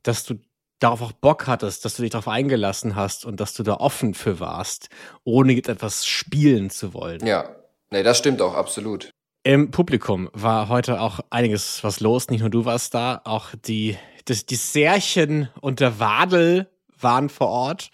[0.02, 0.36] dass du
[0.80, 4.14] darauf auch Bock hattest, dass du dich darauf eingelassen hast und dass du da offen
[4.14, 4.90] für warst,
[5.26, 7.26] ohne jetzt etwas spielen zu wollen.
[7.26, 7.50] Ja,
[7.92, 9.10] nee, das stimmt auch, absolut.
[9.44, 12.30] Im Publikum war heute auch einiges was los.
[12.30, 16.70] Nicht nur du warst da, auch die, das, die Särchen und der Wadel
[17.00, 17.92] waren vor Ort.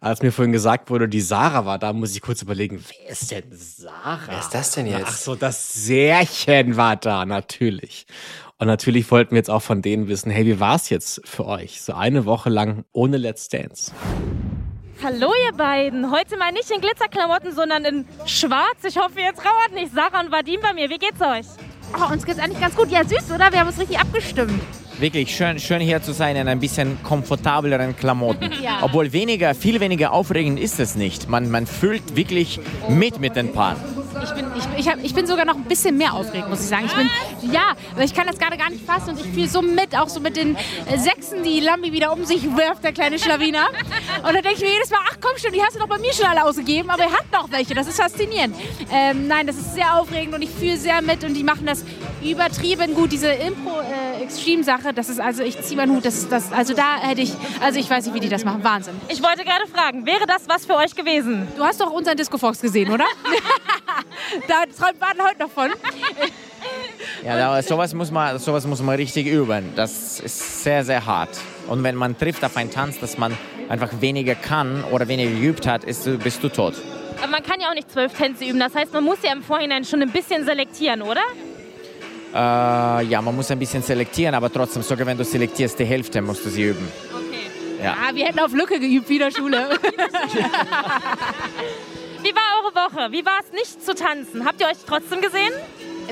[0.00, 3.30] Als mir vorhin gesagt wurde, die Sarah war da, muss ich kurz überlegen, wer ist
[3.30, 4.20] denn Sarah?
[4.26, 5.04] Wer ist das denn jetzt?
[5.06, 8.06] Ach so, das Särchen war da, natürlich.
[8.58, 11.46] Und natürlich wollten wir jetzt auch von denen wissen, hey, wie war es jetzt für
[11.46, 11.80] euch?
[11.80, 13.92] So eine Woche lang ohne Let's Dance.
[15.02, 16.10] Hallo ihr beiden.
[16.10, 18.84] Heute mal nicht in Glitzerklamotten, sondern in schwarz.
[18.86, 19.94] Ich hoffe, ihr trauert nicht.
[19.94, 20.90] Sarah und Vadim bei mir.
[20.90, 21.46] Wie geht's euch?
[21.98, 22.90] Oh, uns geht's eigentlich ganz gut.
[22.90, 23.50] Ja, süß, oder?
[23.50, 24.62] Wir haben uns richtig abgestimmt.
[25.00, 28.50] Wirklich schön, schön hier zu sein in ein bisschen komfortableren Klamotten.
[28.60, 28.80] Ja.
[28.82, 31.30] Obwohl weniger, viel weniger aufregend ist es nicht.
[31.30, 32.60] Man, man fühlt wirklich
[32.90, 33.78] mit mit den Paaren.
[34.22, 36.66] Ich bin, ich, ich, hab, ich bin sogar noch ein bisschen mehr aufgeregt, muss ich
[36.66, 36.84] sagen.
[36.86, 37.08] Ich bin,
[37.50, 40.10] ja, aber ich kann das gerade gar nicht fassen und ich fühle so mit, auch
[40.10, 43.68] so mit den äh, Sechsen, die Lambi wieder um sich wirft, der kleine Schlawiner.
[44.18, 45.98] Und dann denke ich mir jedes Mal, ach komm schon, die hast du doch bei
[45.98, 48.54] mir schon alle ausgegeben, aber er hat noch welche, das ist faszinierend.
[48.92, 51.84] Ähm, nein, das ist sehr aufregend und ich fühle sehr mit und die machen das
[52.22, 53.28] übertrieben gut, diese
[54.20, 57.32] Impro-Extreme-Sache, das ist also, ich ziehe meinen Hut, das ist das, also da hätte ich,
[57.60, 58.94] also ich weiß nicht, wie die das machen, Wahnsinn.
[59.08, 61.48] Ich wollte gerade fragen, wäre das was für euch gewesen?
[61.56, 63.06] Du hast doch unseren Disco Fox gesehen, oder?
[64.48, 65.70] da träumt Baden heute noch von.
[67.24, 69.72] Ja, aber sowas muss, man, sowas muss man richtig üben.
[69.76, 71.30] Das ist sehr, sehr hart.
[71.68, 73.36] Und wenn man trifft auf einen Tanz, dass man
[73.68, 76.74] einfach weniger kann oder weniger geübt hat, ist, bist du tot.
[77.18, 78.58] Aber man kann ja auch nicht zwölf Tänze üben.
[78.58, 81.22] Das heißt, man muss ja im Vorhinein schon ein bisschen selektieren, oder?
[82.32, 86.22] Äh, ja, man muss ein bisschen selektieren, aber trotzdem, sogar wenn du selektierst, die Hälfte
[86.22, 86.86] musst du sie üben.
[87.12, 87.50] Okay.
[87.82, 87.96] Ja.
[88.00, 89.70] Ah, wir hätten auf Lücke geübt, wie in der Schule.
[92.22, 93.12] Wie war eure Woche?
[93.12, 94.44] Wie war es nicht zu tanzen?
[94.44, 95.52] Habt ihr euch trotzdem gesehen?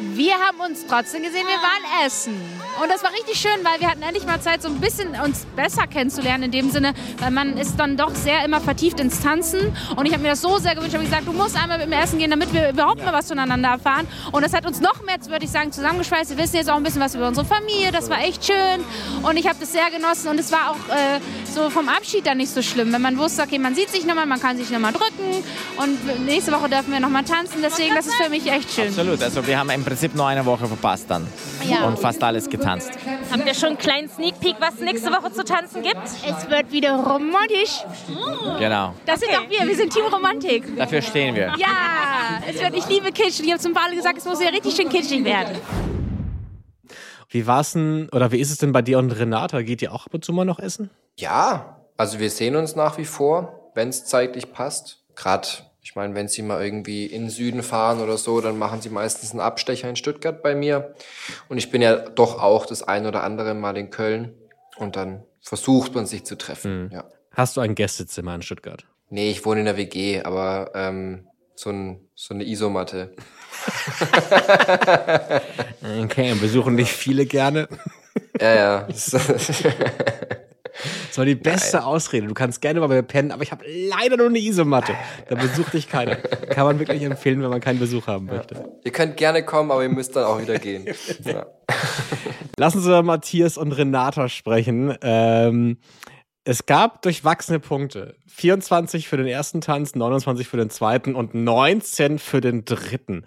[0.01, 2.35] Wir haben uns trotzdem gesehen, wir waren essen.
[2.81, 5.47] Und das war richtig schön, weil wir hatten endlich mal Zeit, so ein bisschen uns
[5.57, 9.77] besser kennenzulernen in dem Sinne, weil man ist dann doch sehr immer vertieft ins Tanzen.
[9.97, 12.01] Und ich habe mir das so sehr gewünscht, habe gesagt, du musst einmal mit mir
[12.01, 14.07] essen gehen, damit wir überhaupt mal was voneinander erfahren.
[14.31, 16.31] Und das hat uns noch mehr, würde ich sagen, zusammengeschweißt.
[16.31, 18.85] Wir wissen jetzt auch ein bisschen was über unsere Familie, das war echt schön.
[19.23, 21.21] Und ich habe das sehr genossen und es war auch äh,
[21.53, 22.93] so vom Abschied dann nicht so schlimm.
[22.93, 25.43] Wenn man wusste, okay, man sieht sich nochmal, man kann sich nochmal drücken
[25.77, 27.57] und nächste Woche dürfen wir nochmal tanzen.
[27.63, 28.89] Deswegen, das ist für mich echt schön.
[28.89, 29.21] Absolut.
[29.23, 31.27] Also wir haben im Prinzip nur eine Woche verpasst dann.
[31.69, 31.87] Ja.
[31.87, 32.91] Und fast alles getanzt.
[33.31, 35.97] Habt ihr schon einen kleinen Sneak Peek, was nächste Woche zu tanzen gibt?
[36.05, 37.85] Es wird wieder romantisch.
[38.59, 38.95] Genau.
[39.07, 40.77] Das sind auch wir, wir sind Team Romantik.
[40.77, 41.55] Dafür stehen wir.
[41.59, 43.41] Ja, es wird, ich liebe Kitsch.
[43.41, 45.57] Ich habe zum Ball gesagt, es muss ja richtig schön kitschig werden.
[47.31, 49.63] Wie war's denn, oder wie ist es denn bei dir und Renata?
[49.63, 50.91] Geht ihr auch ab und zu mal noch essen?
[51.17, 55.03] Ja, also wir sehen uns nach wie vor, wenn es zeitlich passt.
[55.15, 55.49] Gerade,
[55.83, 58.91] ich meine, wenn sie mal irgendwie in den Süden fahren oder so, dann machen sie
[58.91, 60.95] meistens einen Abstecher in Stuttgart bei mir.
[61.49, 64.35] Und ich bin ja doch auch das ein oder andere Mal in Köln.
[64.77, 66.91] Und dann versucht man sich zu treffen.
[66.93, 67.05] Ja.
[67.33, 68.85] Hast du ein Gästezimmer in Stuttgart?
[69.11, 73.15] Nee, ich wohne in der WG, aber ähm, so, ein, so eine Isomatte.
[76.03, 77.69] Okay, besuchen dich viele gerne.
[78.41, 78.89] Ja, ja.
[81.19, 82.29] Das war die beste Ausrede.
[82.29, 84.95] Du kannst gerne mal bei mir pennen, aber ich habe leider nur eine Isomatte.
[85.29, 86.15] Da besucht dich keiner.
[86.15, 88.79] Kann man wirklich empfehlen, wenn man keinen Besuch haben möchte.
[88.85, 90.87] Ihr könnt gerne kommen, aber ihr müsst dann auch wieder gehen.
[91.25, 91.47] Ja.
[92.57, 94.97] Lassen Sie mal Matthias und Renata sprechen.
[95.03, 95.79] Ähm,
[96.45, 98.15] es gab durchwachsene Punkte.
[98.29, 103.27] 24 für den ersten Tanz, 29 für den zweiten und 19 für den dritten.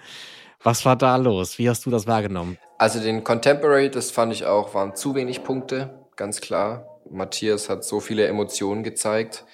[0.63, 1.59] Was war da los?
[1.59, 2.57] Wie hast du das wahrgenommen?
[2.77, 6.87] Also den Contemporary, das fand ich auch, waren zu wenig Punkte, ganz klar.
[7.11, 9.45] Matthias hat so viele Emotionen gezeigt.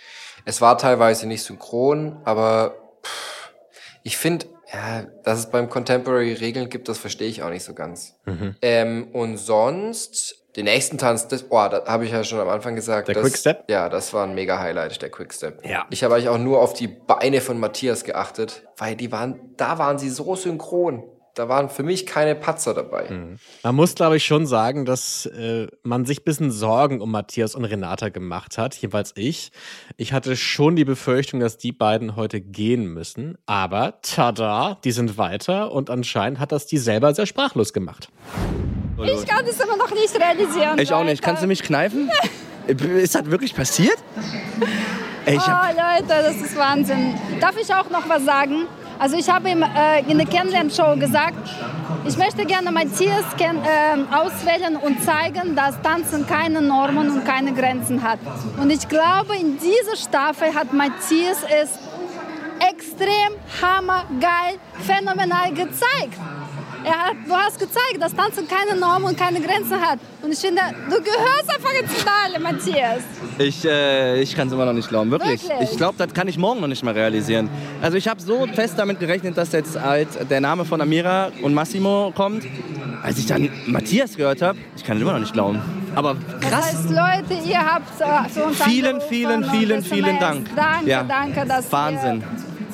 [0.46, 3.52] Es war teilweise nicht synchron, aber pff,
[4.04, 7.74] ich finde, ja, dass es beim Contemporary Regeln gibt, das verstehe ich auch nicht so
[7.74, 8.16] ganz.
[8.62, 12.76] Ähm, und sonst, den nächsten Tanz, das, oh, da habe ich ja schon am Anfang
[12.76, 13.08] gesagt.
[13.08, 13.64] Der das, Quickstep?
[13.70, 15.66] Ja, das war ein mega Highlight, der Quickstep.
[15.66, 15.86] Ja.
[15.90, 19.78] Ich habe eigentlich auch nur auf die Beine von Matthias geachtet, weil die waren, da
[19.78, 21.04] waren sie so synchron.
[21.38, 23.38] Da waren für mich keine Patzer dabei.
[23.62, 27.54] Man muss, glaube ich, schon sagen, dass äh, man sich ein bisschen Sorgen um Matthias
[27.54, 29.52] und Renata gemacht hat, jeweils ich.
[29.98, 33.38] Ich hatte schon die Befürchtung, dass die beiden heute gehen müssen.
[33.46, 38.10] Aber tada, die sind weiter und anscheinend hat das die selber sehr sprachlos gemacht.
[39.06, 40.80] Ich kann das immer noch nicht realisieren.
[40.80, 41.22] Ich auch nicht.
[41.22, 42.10] Kannst du mich kneifen?
[42.66, 43.98] Ist das wirklich passiert?
[45.26, 47.14] Ey, Oh Leute, das ist Wahnsinn.
[47.40, 48.66] Darf ich auch noch was sagen?
[49.00, 51.38] Also ich habe ihm äh, in der Kennenlernshow gesagt,
[52.06, 58.02] ich möchte gerne Matthias äh, auswählen und zeigen, dass Tanzen keine Normen und keine Grenzen
[58.02, 58.20] hat.
[58.60, 61.80] Und ich glaube, in dieser Staffel hat Matthias es
[62.60, 66.18] extrem hammergeil, phänomenal gezeigt.
[66.84, 70.00] Er hat, du hast gezeigt, dass Tanzen keine Normen und keine Grenzen hat.
[70.22, 73.02] Und ich finde, du gehörst einfach ins Finale, Matthias.
[73.40, 75.12] ich, äh, ich kann es immer noch nicht glauben.
[75.12, 75.44] Wirklich.
[75.48, 75.72] Wirklich?
[75.72, 77.50] Ich glaube, das kann ich morgen noch nicht mal realisieren.
[77.82, 81.54] Also ich habe so fest damit gerechnet, dass jetzt halt der Name von Amira und
[81.54, 82.44] Massimo kommt.
[83.04, 85.62] Als ich dann Matthias gehört habe, ich kann es immer noch nicht glauben.
[85.96, 86.66] Aber Das krass.
[86.66, 90.48] heißt, Leute, ihr habt äh, für uns Vielen, vielen, vielen, vielen Dank.
[90.56, 91.04] Danke, Ja.
[91.04, 91.46] danke.
[91.48, 92.24] Dass Wahnsinn.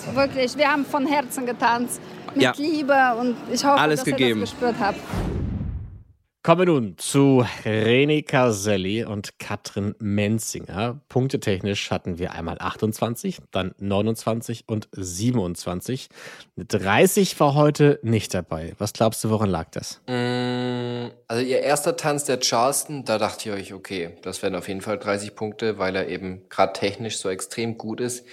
[0.05, 2.01] Wir, wirklich, wir haben von Herzen getanzt.
[2.33, 2.53] Mit Ja.
[2.57, 4.39] Liebe und ich hoffe, Alles dass gegeben.
[4.39, 4.99] ihr das gespürt habt.
[6.45, 10.99] Kommen wir nun zu René Caselli und Katrin Menzinger.
[11.07, 16.09] Punktetechnisch hatten wir einmal 28, dann 29 und 27.
[16.57, 18.73] Eine 30 war heute nicht dabei.
[18.77, 20.01] Was glaubst du, woran lag das?
[20.07, 24.67] Mm, Also ihr erster Tanz, der Charleston, da dachte ich euch, okay, das wären auf
[24.67, 28.25] jeden Fall 30 Punkte, weil er eben gerade technisch so extrem gut ist.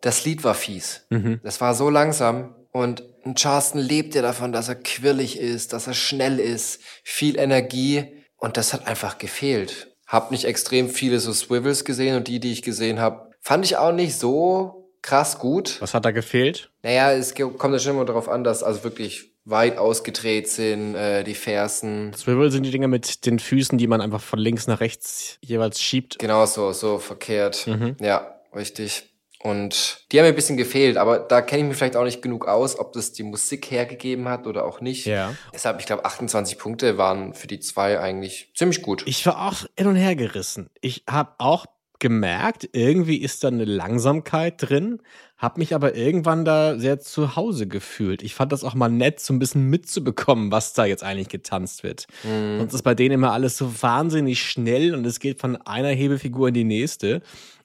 [0.00, 1.06] Das Lied war fies.
[1.42, 5.86] Das war so langsam und ein Charleston lebt ja davon, dass er quirlig ist, dass
[5.86, 8.04] er schnell ist, viel Energie
[8.36, 9.94] und das hat einfach gefehlt.
[10.08, 13.76] Hab nicht extrem viele so Swivels gesehen und die, die ich gesehen habe, fand ich
[13.76, 15.80] auch nicht so krass gut.
[15.80, 16.72] Was hat da gefehlt?
[16.82, 21.22] Naja, es kommt ja schon immer darauf an, dass also wirklich weit ausgedreht sind, äh,
[21.22, 22.12] die Fersen.
[22.14, 25.80] Swivel sind die Dinger mit den Füßen, die man einfach von links nach rechts jeweils
[25.80, 26.18] schiebt.
[26.18, 27.68] Genau so, so verkehrt.
[28.00, 29.13] Ja, richtig.
[29.44, 32.22] Und die haben mir ein bisschen gefehlt, aber da kenne ich mich vielleicht auch nicht
[32.22, 35.04] genug aus, ob das die Musik hergegeben hat oder auch nicht.
[35.04, 35.34] Ja.
[35.52, 39.02] Deshalb, ich glaube, 28 Punkte waren für die zwei eigentlich ziemlich gut.
[39.04, 40.70] Ich war auch hin und her gerissen.
[40.80, 41.66] Ich habe auch
[41.98, 45.00] gemerkt, irgendwie ist da eine Langsamkeit drin,
[45.36, 48.22] habe mich aber irgendwann da sehr zu Hause gefühlt.
[48.22, 51.82] Ich fand das auch mal nett, so ein bisschen mitzubekommen, was da jetzt eigentlich getanzt
[51.82, 52.06] wird.
[52.22, 56.48] Sonst ist bei denen immer alles so wahnsinnig schnell und es geht von einer Hebefigur
[56.48, 57.20] in die nächste.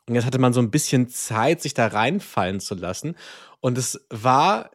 [0.09, 3.15] Und jetzt hatte man so ein bisschen Zeit, sich da reinfallen zu lassen.
[3.61, 4.71] Und es war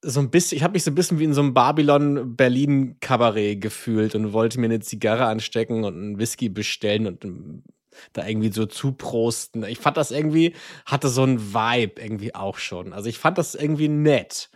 [0.00, 4.14] so ein bisschen, ich habe mich so ein bisschen wie in so einem Babylon-Berlin-Kabarett gefühlt
[4.14, 7.64] und wollte mir eine Zigarre anstecken und einen Whisky bestellen und ähm,
[8.12, 9.64] da irgendwie so zuprosten.
[9.64, 12.92] Ich fand das irgendwie, hatte so einen Vibe irgendwie auch schon.
[12.92, 14.50] Also ich fand das irgendwie nett.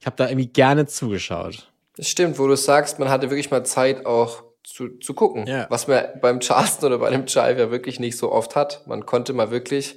[0.00, 1.70] Ich habe da irgendwie gerne zugeschaut.
[1.96, 5.46] Das stimmt, wo du sagst, man hatte wirklich mal Zeit, auch zu, zu gucken.
[5.46, 5.66] Ja.
[5.70, 8.86] Was man beim Charleston oder bei einem Jive ja wirklich nicht so oft hat.
[8.86, 9.96] Man konnte mal wirklich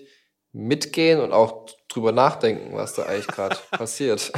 [0.53, 4.31] mitgehen und auch drüber nachdenken, was da eigentlich gerade passiert.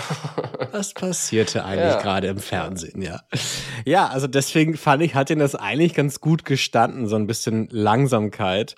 [0.72, 2.02] Was passierte eigentlich Ja.
[2.02, 3.22] gerade im Fernsehen, ja.
[3.86, 7.68] Ja, also deswegen fand ich, hat ihn das eigentlich ganz gut gestanden, so ein bisschen
[7.72, 8.76] Langsamkeit.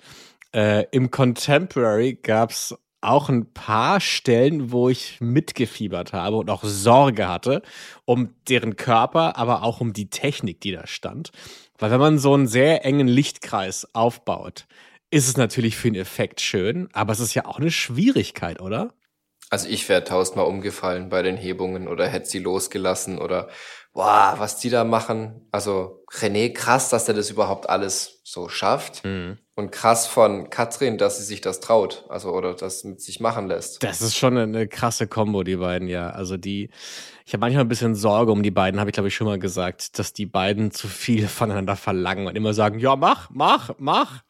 [0.54, 7.28] Äh, Im Contemporary gab's auch ein paar Stellen, wo ich mitgefiebert habe und auch Sorge
[7.28, 7.62] hatte
[8.04, 11.30] um deren Körper, aber auch um die Technik, die da stand.
[11.78, 14.66] Weil wenn man so einen sehr engen Lichtkreis aufbaut,
[15.10, 18.94] ist es natürlich für den Effekt schön, aber es ist ja auch eine Schwierigkeit, oder?
[19.50, 23.50] Also ich wäre tausendmal umgefallen bei den Hebungen oder hätte sie losgelassen oder
[23.94, 25.46] wow, was die da machen.
[25.50, 29.02] Also René, krass, dass der das überhaupt alles so schafft.
[29.54, 33.48] Und krass von Katrin, dass sie sich das traut, also oder das mit sich machen
[33.48, 33.82] lässt.
[33.82, 36.08] Das ist schon eine krasse Kombo, die beiden, ja.
[36.08, 36.70] Also die,
[37.26, 39.38] ich habe manchmal ein bisschen Sorge um die beiden, habe ich glaube ich schon mal
[39.38, 44.22] gesagt, dass die beiden zu viel voneinander verlangen und immer sagen, ja, mach, mach, mach.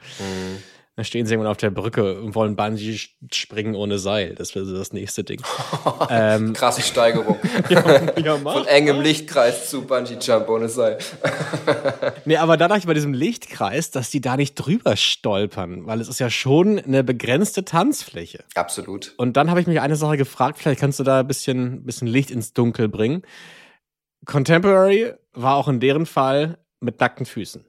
[0.95, 2.99] Dann stehen sie irgendwann auf der Brücke und wollen Bungee
[3.33, 4.35] springen ohne Seil.
[4.35, 5.41] Das wäre so das nächste Ding.
[6.11, 7.39] ähm, Krasse Steigerung.
[7.71, 10.99] ja, mach, Von engem Lichtkreis zu Bungee Jump ohne Seil.
[12.25, 16.01] Nee, aber da dachte ich bei diesem Lichtkreis, dass die da nicht drüber stolpern, weil
[16.01, 18.45] es ist ja schon eine begrenzte Tanzfläche.
[18.55, 19.15] Absolut.
[19.17, 22.07] Und dann habe ich mich eine Sache gefragt, vielleicht kannst du da ein bisschen, bisschen
[22.07, 23.23] Licht ins Dunkel bringen.
[24.25, 27.65] Contemporary war auch in deren Fall mit nackten Füßen.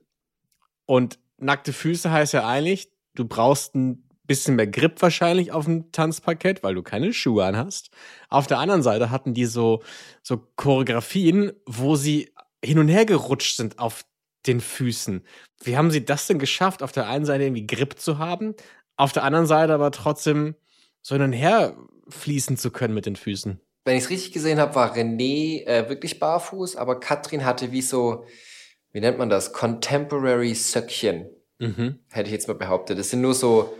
[0.85, 5.91] Und nackte Füße heißt ja eigentlich, du brauchst ein bisschen mehr Grip wahrscheinlich auf dem
[5.91, 7.89] Tanzparkett, weil du keine Schuhe an hast.
[8.29, 9.83] Auf der anderen Seite hatten die so,
[10.21, 12.31] so Choreografien, wo sie
[12.63, 14.05] hin und her gerutscht sind auf
[14.47, 15.25] den Füßen.
[15.63, 18.55] Wie haben sie das denn geschafft, auf der einen Seite irgendwie Grip zu haben,
[18.95, 20.55] auf der anderen Seite aber trotzdem
[21.01, 21.77] so hin und her
[22.09, 23.59] fließen zu können mit den Füßen?
[23.85, 27.81] Wenn ich es richtig gesehen habe, war René äh, wirklich barfuß, aber Katrin hatte wie
[27.81, 28.25] so,
[28.91, 29.51] wie nennt man das?
[29.51, 31.99] Contemporary Söckchen, Mhm.
[32.09, 32.97] hätte ich jetzt mal behauptet.
[32.99, 33.73] Das sind nur so,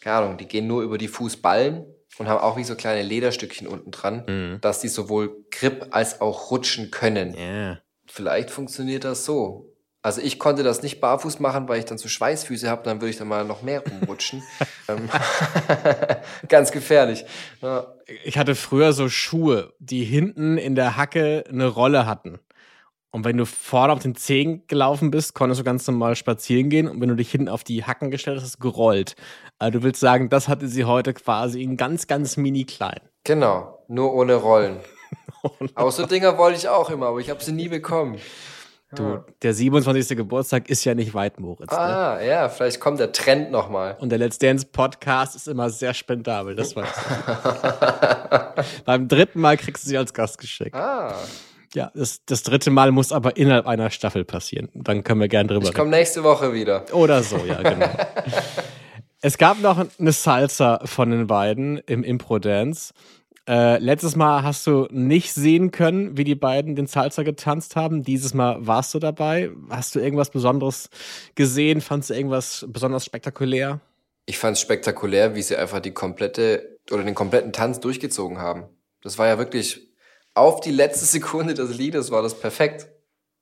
[0.00, 1.84] keine Ahnung, die gehen nur über die Fußballen
[2.18, 4.60] und haben auch wie so kleine Lederstückchen unten dran, Mhm.
[4.60, 7.34] dass die sowohl Grip als auch rutschen können.
[7.34, 7.78] Ja.
[8.06, 9.70] Vielleicht funktioniert das so.
[10.02, 13.08] Also ich konnte das nicht barfuß machen, weil ich dann so Schweißfüße habe, dann würde
[13.08, 14.42] ich dann mal noch mehr rumrutschen.
[14.86, 15.08] Ähm,
[16.48, 17.24] Ganz gefährlich.
[17.62, 17.94] Ja.
[18.24, 22.38] Ich hatte früher so Schuhe, die hinten in der Hacke eine Rolle hatten.
[23.14, 26.88] Und wenn du vorne auf den Zehen gelaufen bist, konntest du ganz normal spazieren gehen.
[26.88, 29.14] Und wenn du dich hinten auf die Hacken gestellt hast, hast du gerollt.
[29.60, 32.98] Also du willst sagen, das hatte sie heute quasi in ganz, ganz mini klein.
[33.22, 34.80] Genau, nur ohne Rollen.
[35.76, 38.18] Auch so Dinger wollte ich auch immer, aber ich habe sie nie bekommen.
[38.96, 40.16] Du, der 27.
[40.16, 41.70] Geburtstag ist ja nicht weit, Moritz.
[41.70, 41.78] Ne?
[41.78, 43.96] Ah, ja, vielleicht kommt der Trend nochmal.
[44.00, 48.82] Und der Let's Dance Podcast ist immer sehr spendabel, das weiß ich.
[48.84, 50.74] Beim dritten Mal kriegst du sie als Gast geschickt.
[50.74, 51.14] Ah,
[51.74, 54.68] Ja, das, das dritte Mal muss aber innerhalb einer Staffel passieren.
[54.74, 56.84] Dann können wir gern drüber ich komme nächste Woche wieder.
[56.92, 57.88] Oder so, ja, genau.
[59.20, 62.94] es gab noch eine Salsa von den beiden im Impro-Dance.
[63.46, 68.02] Äh, letztes Mal hast du nicht sehen können, wie die beiden den Salsa getanzt haben.
[68.02, 69.50] Dieses Mal warst du dabei.
[69.68, 70.88] Hast du irgendwas Besonderes
[71.34, 71.80] gesehen?
[71.80, 73.80] Fandst du irgendwas besonders spektakulär?
[74.26, 78.64] Ich fand es spektakulär, wie sie einfach die komplette oder den kompletten Tanz durchgezogen haben.
[79.02, 79.88] Das war ja wirklich
[80.34, 82.88] auf die letzte Sekunde des Liedes war das perfekt.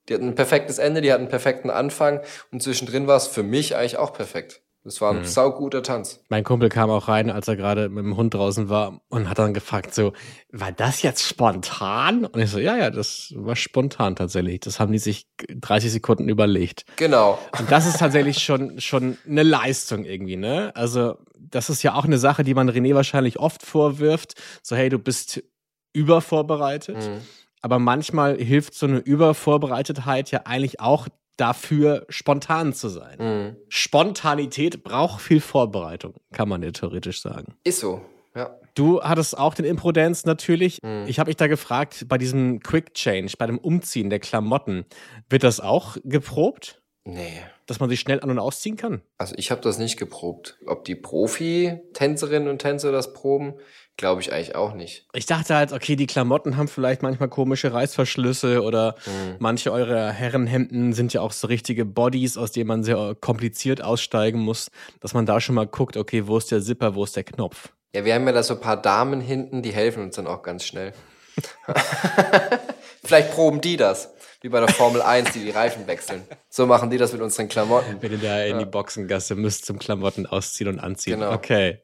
[0.08, 3.42] Die hatten ein perfektes Ende, die hatten einen perfekten Anfang und zwischendrin war es für
[3.42, 4.62] mich eigentlich auch perfekt.
[4.84, 5.24] Das war ein Mhm.
[5.26, 6.18] sauguter Tanz.
[6.28, 9.38] Mein Kumpel kam auch rein, als er gerade mit dem Hund draußen war und hat
[9.38, 10.12] dann gefragt so,
[10.50, 12.24] war das jetzt spontan?
[12.24, 14.58] Und ich so, ja, ja, das war spontan tatsächlich.
[14.58, 16.84] Das haben die sich 30 Sekunden überlegt.
[16.96, 17.38] Genau.
[17.60, 20.72] Und das ist tatsächlich schon, schon eine Leistung irgendwie, ne?
[20.74, 24.34] Also, das ist ja auch eine Sache, die man René wahrscheinlich oft vorwirft.
[24.64, 25.44] So, hey, du bist
[25.92, 26.96] übervorbereitet.
[26.96, 27.20] Mhm.
[27.60, 33.18] Aber manchmal hilft so eine Übervorbereitetheit ja eigentlich auch dafür, spontan zu sein.
[33.18, 33.56] Mhm.
[33.68, 37.54] Spontanität braucht viel Vorbereitung, kann man ja theoretisch sagen.
[37.64, 38.02] Ist so,
[38.34, 38.58] ja.
[38.74, 40.78] Du hattest auch den Impro-Dance natürlich.
[40.82, 41.04] Mhm.
[41.06, 44.86] Ich habe mich da gefragt, bei diesem Quick Change, bei dem Umziehen der Klamotten,
[45.28, 46.80] wird das auch geprobt?
[47.04, 47.42] Nee.
[47.66, 49.02] Dass man sich schnell an- und ausziehen kann?
[49.18, 50.58] Also ich habe das nicht geprobt.
[50.66, 53.54] Ob die Profi-Tänzerinnen und Tänzer das proben,
[53.96, 55.06] glaube ich eigentlich auch nicht.
[55.12, 59.36] Ich dachte halt, okay, die Klamotten haben vielleicht manchmal komische Reißverschlüsse oder Mhm.
[59.38, 64.40] manche eurer Herrenhemden sind ja auch so richtige Bodies, aus denen man sehr kompliziert aussteigen
[64.40, 64.68] muss,
[65.00, 67.68] dass man da schon mal guckt, okay, wo ist der Zipper, wo ist der Knopf?
[67.94, 70.42] Ja, wir haben ja da so ein paar Damen hinten, die helfen uns dann auch
[70.42, 70.92] ganz schnell.
[73.04, 74.10] Vielleicht proben die das,
[74.42, 76.22] wie bei der Formel 1, die die Reifen wechseln.
[76.48, 77.96] So machen die das mit unseren Klamotten.
[78.00, 81.20] Wenn ihr da in die Boxengasse müsst zum Klamotten ausziehen und anziehen.
[81.20, 81.32] Genau.
[81.32, 81.78] Okay.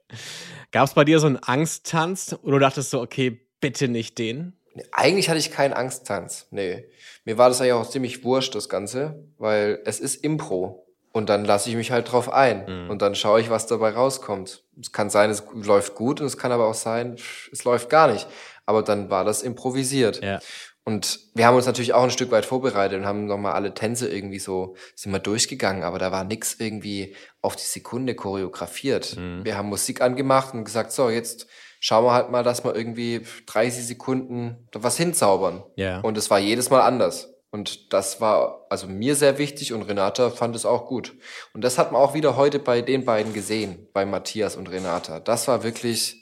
[0.72, 4.54] Gab es bei dir so einen Angsttanz, du dachtest so, okay, bitte nicht den?
[4.74, 6.46] Nee, Eigentlich hatte ich keinen Angsttanz.
[6.50, 6.84] Nee.
[7.24, 10.84] Mir war das eigentlich auch ziemlich wurscht, das Ganze, weil es ist Impro.
[11.12, 12.88] Und dann lasse ich mich halt drauf ein.
[12.90, 14.62] Und dann schaue ich, was dabei rauskommt.
[14.80, 17.16] Es kann sein, es läuft gut und es kann aber auch sein,
[17.50, 18.26] es läuft gar nicht.
[18.66, 20.22] Aber dann war das improvisiert.
[20.22, 20.40] Ja.
[20.88, 24.08] Und wir haben uns natürlich auch ein Stück weit vorbereitet und haben nochmal alle Tänze
[24.08, 29.14] irgendwie so, sind wir durchgegangen, aber da war nix irgendwie auf die Sekunde choreografiert.
[29.18, 31.46] Wir haben Musik angemacht und gesagt, so, jetzt
[31.78, 35.62] schauen wir halt mal, dass wir irgendwie 30 Sekunden da was hinzaubern.
[35.76, 36.00] Ja.
[36.00, 37.34] Und es war jedes Mal anders.
[37.50, 41.14] Und das war also mir sehr wichtig und Renata fand es auch gut.
[41.52, 45.20] Und das hat man auch wieder heute bei den beiden gesehen, bei Matthias und Renata.
[45.20, 46.17] Das war wirklich,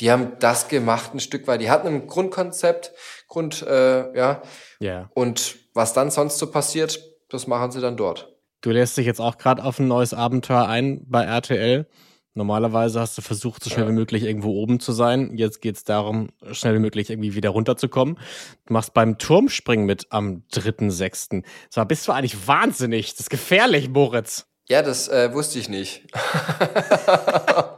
[0.00, 1.60] die haben das gemacht ein Stück weit.
[1.60, 2.92] Die hatten ein Grundkonzept,
[3.28, 4.42] Grund, äh, ja.
[4.80, 5.10] Ja.
[5.14, 8.32] Und was dann sonst so passiert, das machen sie dann dort.
[8.60, 11.86] Du lässt dich jetzt auch gerade auf ein neues Abenteuer ein bei RTL.
[12.36, 15.36] Normalerweise hast du versucht, so schnell wie möglich irgendwo oben zu sein.
[15.36, 18.18] Jetzt geht es darum, schnell wie möglich irgendwie wieder runterzukommen.
[18.66, 21.44] Du machst beim Turmspringen mit am 3.6.
[21.70, 23.12] Sag, bist du eigentlich wahnsinnig?
[23.12, 24.46] Das ist gefährlich, Moritz.
[24.68, 26.06] Ja, das äh, wusste ich nicht.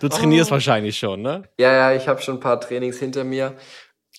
[0.00, 1.42] Du trainierst wahrscheinlich schon, ne?
[1.58, 3.56] Ja, ja, ich habe schon ein paar Trainings hinter mir.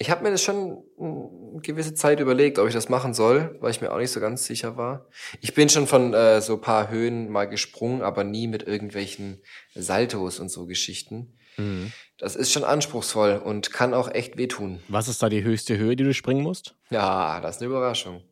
[0.02, 3.72] Ich habe mir das schon eine gewisse Zeit überlegt, ob ich das machen soll, weil
[3.72, 5.08] ich mir auch nicht so ganz sicher war.
[5.42, 9.42] Ich bin schon von äh, so ein paar Höhen mal gesprungen, aber nie mit irgendwelchen
[9.76, 11.36] Saltos und so Geschichten.
[12.18, 14.82] Das ist schon anspruchsvoll und kann auch echt wehtun.
[14.88, 16.76] Was ist da die höchste Höhe, die du springen musst?
[16.90, 18.24] Ja, das ist eine Überraschung.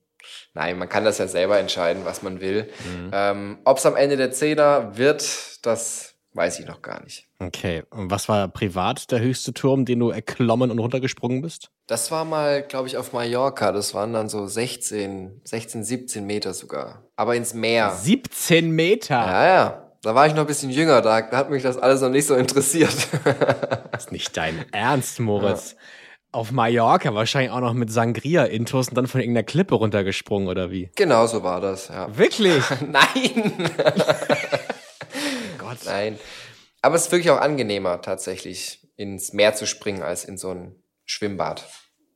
[0.54, 2.70] Nein, man kann das ja selber entscheiden, was man will.
[3.12, 7.28] Ähm, Ob es am Ende der Zehner wird, das weiß ich noch gar nicht.
[7.40, 7.84] Okay.
[7.90, 11.70] Und was war privat der höchste Turm, den du erklommen und runtergesprungen bist?
[11.88, 13.72] Das war mal, glaube ich, auf Mallorca.
[13.72, 17.04] Das waren dann so 16, 16, 17 Meter sogar.
[17.16, 17.92] Aber ins Meer.
[17.92, 19.16] 17 Meter.
[19.16, 19.84] Ja, ja.
[20.04, 21.02] Da war ich noch ein bisschen jünger.
[21.02, 22.96] Da hat mich das alles noch nicht so interessiert.
[23.92, 25.76] Das ist nicht dein Ernst, Moritz.
[26.32, 30.92] Auf Mallorca wahrscheinlich auch noch mit Sangria-Intos und dann von irgendeiner Klippe runtergesprungen, oder wie?
[30.96, 32.16] genau so war das, ja.
[32.16, 32.64] Wirklich?
[32.82, 33.72] Nein!
[35.80, 35.94] Gott.
[35.94, 36.20] Nein.
[36.82, 40.76] Aber es ist wirklich auch angenehmer, tatsächlich ins Meer zu springen, als in so ein
[41.06, 41.66] Schwimmbad.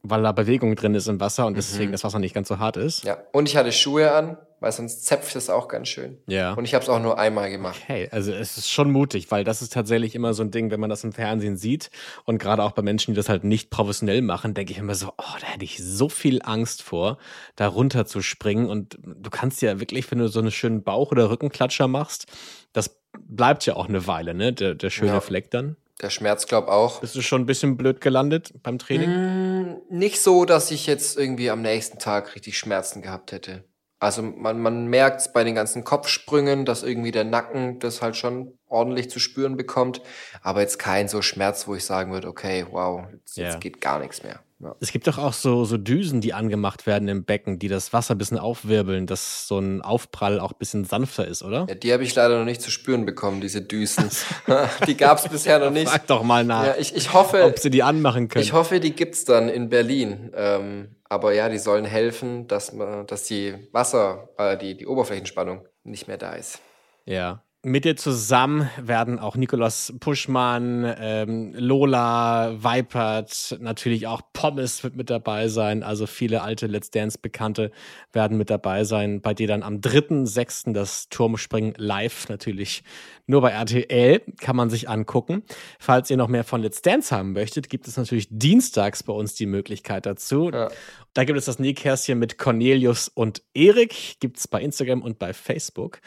[0.03, 2.75] Weil da Bewegung drin ist im Wasser und deswegen das Wasser nicht ganz so hart
[2.75, 3.03] ist.
[3.03, 3.17] Ja.
[3.31, 6.17] Und ich hatte Schuhe an, weil sonst zäpft es auch ganz schön.
[6.27, 6.53] Ja.
[6.53, 7.79] Und ich habe es auch nur einmal gemacht.
[7.83, 10.79] Okay, also es ist schon mutig, weil das ist tatsächlich immer so ein Ding, wenn
[10.79, 11.91] man das im Fernsehen sieht
[12.25, 15.09] und gerade auch bei Menschen, die das halt nicht professionell machen, denke ich immer so,
[15.17, 17.17] oh, da hätte ich so viel Angst vor,
[17.55, 21.11] da runter zu springen und du kannst ja wirklich, wenn du so einen schönen Bauch-
[21.11, 22.25] oder Rückenklatscher machst,
[22.73, 25.21] das bleibt ja auch eine Weile, ne, der, der schöne Ja.
[25.21, 25.75] Fleck dann.
[26.01, 27.01] Der Schmerz, glaub auch.
[27.01, 29.77] Bist du schon ein bisschen blöd gelandet beim Training?
[29.89, 33.63] Nicht so, dass ich jetzt irgendwie am nächsten Tag richtig Schmerzen gehabt hätte.
[34.01, 38.57] Also man, man merkt bei den ganzen Kopfsprüngen, dass irgendwie der Nacken das halt schon
[38.67, 40.01] ordentlich zu spüren bekommt.
[40.41, 43.49] Aber jetzt kein so Schmerz, wo ich sagen würde, okay, wow, jetzt, Ja.
[43.49, 44.39] jetzt geht gar nichts mehr.
[44.59, 44.75] Ja.
[44.79, 48.15] Es gibt doch auch so, so Düsen, die angemacht werden im Becken, die das Wasser
[48.15, 51.67] ein bisschen aufwirbeln, dass so ein Aufprall auch ein bisschen sanfter ist, oder?
[51.69, 54.09] Ja, die habe ich leider noch nicht zu spüren bekommen, diese Düsen.
[54.87, 55.89] die gab es bisher noch nicht.
[55.89, 58.41] Frag doch mal nach, Ja, ich, ich hoffe, ob sie die anmachen können.
[58.43, 60.31] Ich hoffe, die gibt's dann in Berlin.
[60.35, 65.67] Ähm, aber ja, die sollen helfen, dass man, dass die Wasser, äh, die, die Oberflächenspannung
[65.83, 66.61] nicht mehr da ist.
[67.03, 67.43] Ja.
[67.63, 75.11] Mit dir zusammen werden auch Nikolaus Puschmann, ähm, Lola, Weipert, natürlich auch Pommes wird mit
[75.11, 75.83] dabei sein.
[75.83, 77.69] Also viele alte Let's Dance-Bekannte
[78.13, 79.21] werden mit dabei sein.
[79.21, 80.73] Bei dir dann am 3.6.
[80.73, 82.83] das Turmspringen live natürlich
[83.27, 85.43] nur bei RTL kann man sich angucken.
[85.79, 89.35] Falls ihr noch mehr von Let's Dance haben möchtet, gibt es natürlich dienstags bei uns
[89.35, 90.49] die Möglichkeit dazu.
[90.51, 90.69] Ja.
[91.13, 94.19] Da gibt es das Nähkästchen mit Cornelius und Erik.
[94.19, 96.01] Gibt es bei Instagram und bei Facebook.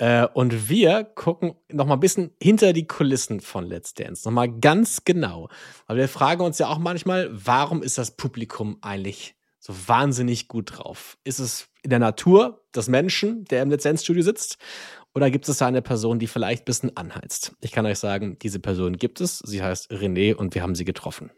[0.00, 4.26] Äh, und wir gucken noch mal ein bisschen hinter die Kulissen von Let's Dance.
[4.26, 5.48] Noch mal ganz genau.
[5.86, 10.78] Weil wir fragen uns ja auch manchmal, warum ist das Publikum eigentlich so wahnsinnig gut
[10.78, 11.18] drauf?
[11.22, 14.56] Ist es in der Natur des Menschen, der im Let's Dance Studio sitzt?
[15.14, 17.52] Oder gibt es da eine Person, die vielleicht ein bisschen anheizt?
[17.60, 19.40] Ich kann euch sagen, diese Person gibt es.
[19.40, 21.30] Sie heißt René und wir haben sie getroffen.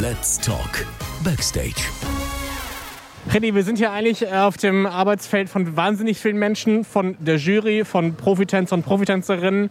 [0.00, 0.84] Let's Talk
[1.22, 1.84] Backstage.
[3.34, 7.34] René, wir sind hier eigentlich äh, auf dem Arbeitsfeld von wahnsinnig vielen Menschen, von der
[7.34, 9.70] Jury, von Profitänzern und Profitänzerinnen.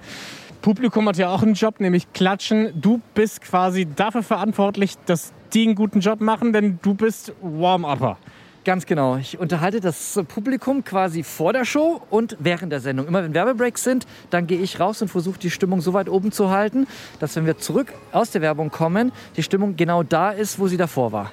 [0.61, 2.73] Publikum hat ja auch einen Job, nämlich klatschen.
[2.75, 8.17] Du bist quasi dafür verantwortlich, dass die einen guten Job machen, denn du bist Warm-Upper.
[8.65, 9.15] Ganz genau.
[9.15, 13.07] Ich unterhalte das Publikum quasi vor der Show und während der Sendung.
[13.07, 16.33] Immer wenn Werbebreaks sind, dann gehe ich raus und versuche die Stimmung so weit oben
[16.33, 16.85] zu halten,
[17.21, 20.75] dass wenn wir zurück aus der Werbung kommen, die Stimmung genau da ist, wo sie
[20.75, 21.31] davor war.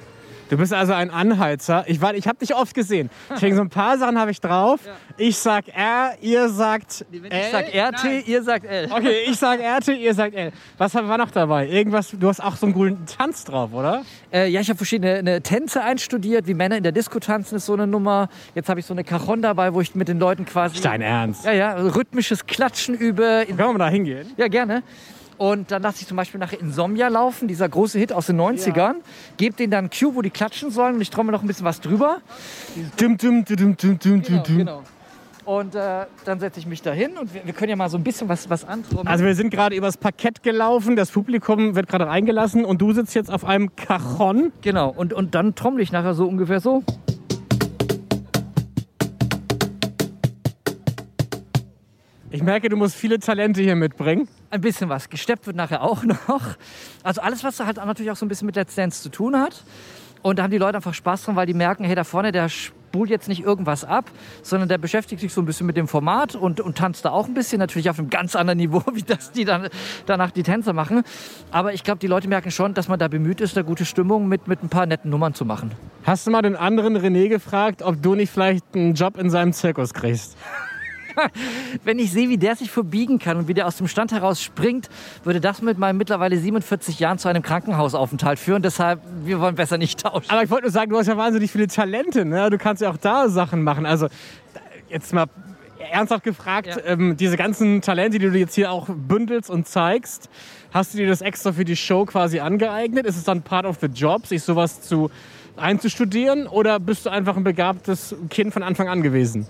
[0.51, 1.85] Du bist also ein Anheizer.
[1.87, 3.09] Ich, war- ich habe dich oft gesehen.
[3.29, 4.81] Deswegen so ein paar Sachen habe ich drauf.
[5.15, 7.21] Ich sag R, ihr sagt L.
[7.25, 8.89] Ich sag RT, ihr sagt L.
[8.91, 10.51] Okay, ich sag RT, ihr sagt L.
[10.77, 11.67] Was war noch dabei?
[11.69, 14.03] Irgendwas, du hast auch so einen coolen Tanz drauf, oder?
[14.33, 17.65] Äh, ja, ich habe verschiedene eine Tänze einstudiert, wie Männer in der Disco tanzen ist
[17.65, 18.27] so eine Nummer.
[18.53, 20.81] Jetzt habe ich so eine Cajon dabei, wo ich mit den Leuten quasi...
[20.81, 21.45] Dein Ernst?
[21.45, 23.43] Ja, ja, rhythmisches Klatschen übe.
[23.47, 24.29] Können wir mal da hingehen?
[24.35, 24.83] Ja, gerne.
[25.41, 28.97] Und dann lasse ich zum Beispiel nachher Insomnia laufen, dieser große Hit aus den 90ern.
[29.37, 31.65] Gebe denen dann einen Cue, wo die klatschen sollen und ich trommel noch ein bisschen
[31.65, 32.19] was drüber.
[32.97, 34.57] Dum, dum, dum, dum, dum, dum, Genau, dum.
[34.57, 34.83] genau.
[35.43, 37.97] Und äh, dann setze ich mich da hin und wir, wir können ja mal so
[37.97, 39.07] ein bisschen was, was antrommeln.
[39.07, 43.15] Also wir sind gerade übers Parkett gelaufen, das Publikum wird gerade reingelassen und du sitzt
[43.15, 44.51] jetzt auf einem Cajon.
[44.61, 46.83] genau, und, und dann trommel ich nachher so ungefähr so.
[52.33, 54.25] Ich merke, du musst viele Talente hier mitbringen.
[54.51, 55.09] Ein bisschen was.
[55.09, 56.55] Gesteppt wird nachher auch noch.
[57.03, 59.65] Also alles, was halt natürlich auch so ein bisschen mit Let's Dance zu tun hat.
[60.21, 62.47] Und da haben die Leute einfach Spaß dran, weil die merken, hey, da vorne, der
[62.47, 64.09] spult jetzt nicht irgendwas ab,
[64.43, 67.27] sondern der beschäftigt sich so ein bisschen mit dem Format und, und tanzt da auch
[67.27, 69.67] ein bisschen, natürlich auf einem ganz anderen Niveau, wie das die dann
[70.05, 71.03] danach die Tänzer machen.
[71.51, 74.29] Aber ich glaube, die Leute merken schon, dass man da bemüht ist, da gute Stimmung
[74.29, 75.71] mit, mit ein paar netten Nummern zu machen.
[76.05, 79.51] Hast du mal den anderen René gefragt, ob du nicht vielleicht einen Job in seinem
[79.51, 80.37] Zirkus kriegst?
[81.83, 84.41] Wenn ich sehe, wie der sich verbiegen kann und wie der aus dem Stand heraus
[84.41, 84.89] springt,
[85.23, 88.61] würde das mit meinen mittlerweile 47 Jahren zu einem Krankenhausaufenthalt führen.
[88.61, 90.29] Deshalb, wir wollen besser nicht tauschen.
[90.29, 92.25] Aber ich wollte nur sagen, du hast ja wahnsinnig viele Talente.
[92.25, 92.49] Ne?
[92.49, 93.85] Du kannst ja auch da Sachen machen.
[93.85, 94.07] Also
[94.89, 95.27] jetzt mal
[95.91, 100.29] ernsthaft gefragt, ähm, diese ganzen Talente, die du jetzt hier auch bündelst und zeigst,
[100.71, 103.05] hast du dir das extra für die Show quasi angeeignet?
[103.05, 105.11] Ist es dann part of the job, sich sowas zu
[105.57, 106.47] einzustudieren?
[106.47, 109.47] Oder bist du einfach ein begabtes Kind von Anfang an gewesen?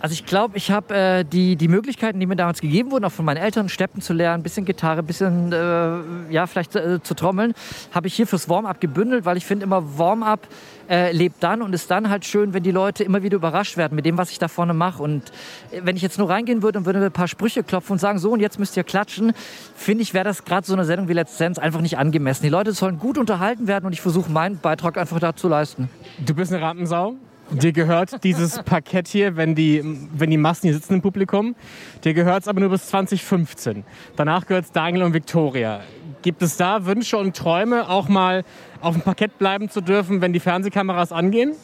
[0.00, 3.12] Also ich glaube, ich habe äh, die, die Möglichkeiten, die mir damals gegeben wurden, auch
[3.12, 7.54] von meinen Eltern, Steppen zu lernen, bisschen Gitarre, bisschen, äh, ja, vielleicht äh, zu trommeln,
[7.92, 10.46] habe ich hier fürs Warm-up gebündelt, weil ich finde immer, Warm-up
[10.90, 13.94] äh, lebt dann und ist dann halt schön, wenn die Leute immer wieder überrascht werden
[13.94, 15.02] mit dem, was ich da vorne mache.
[15.02, 15.32] Und
[15.70, 18.18] äh, wenn ich jetzt nur reingehen würde und würde ein paar Sprüche klopfen und sagen,
[18.18, 19.32] so und jetzt müsst ihr klatschen,
[19.74, 22.42] finde ich, wäre das gerade so eine Sendung wie Let's Dance einfach nicht angemessen.
[22.42, 25.88] Die Leute sollen gut unterhalten werden und ich versuche meinen Beitrag einfach dazu leisten.
[26.18, 27.16] Du bist eine Rampensau.
[27.50, 29.82] Dir gehört dieses Parkett hier, wenn die,
[30.12, 31.54] wenn die Massen hier sitzen im Publikum.
[32.02, 33.84] Dir gehört es aber nur bis 2015.
[34.16, 35.80] Danach gehört es Daniel und Victoria.
[36.22, 38.44] Gibt es da Wünsche und Träume, auch mal
[38.80, 41.54] auf dem Parkett bleiben zu dürfen, wenn die Fernsehkameras angehen?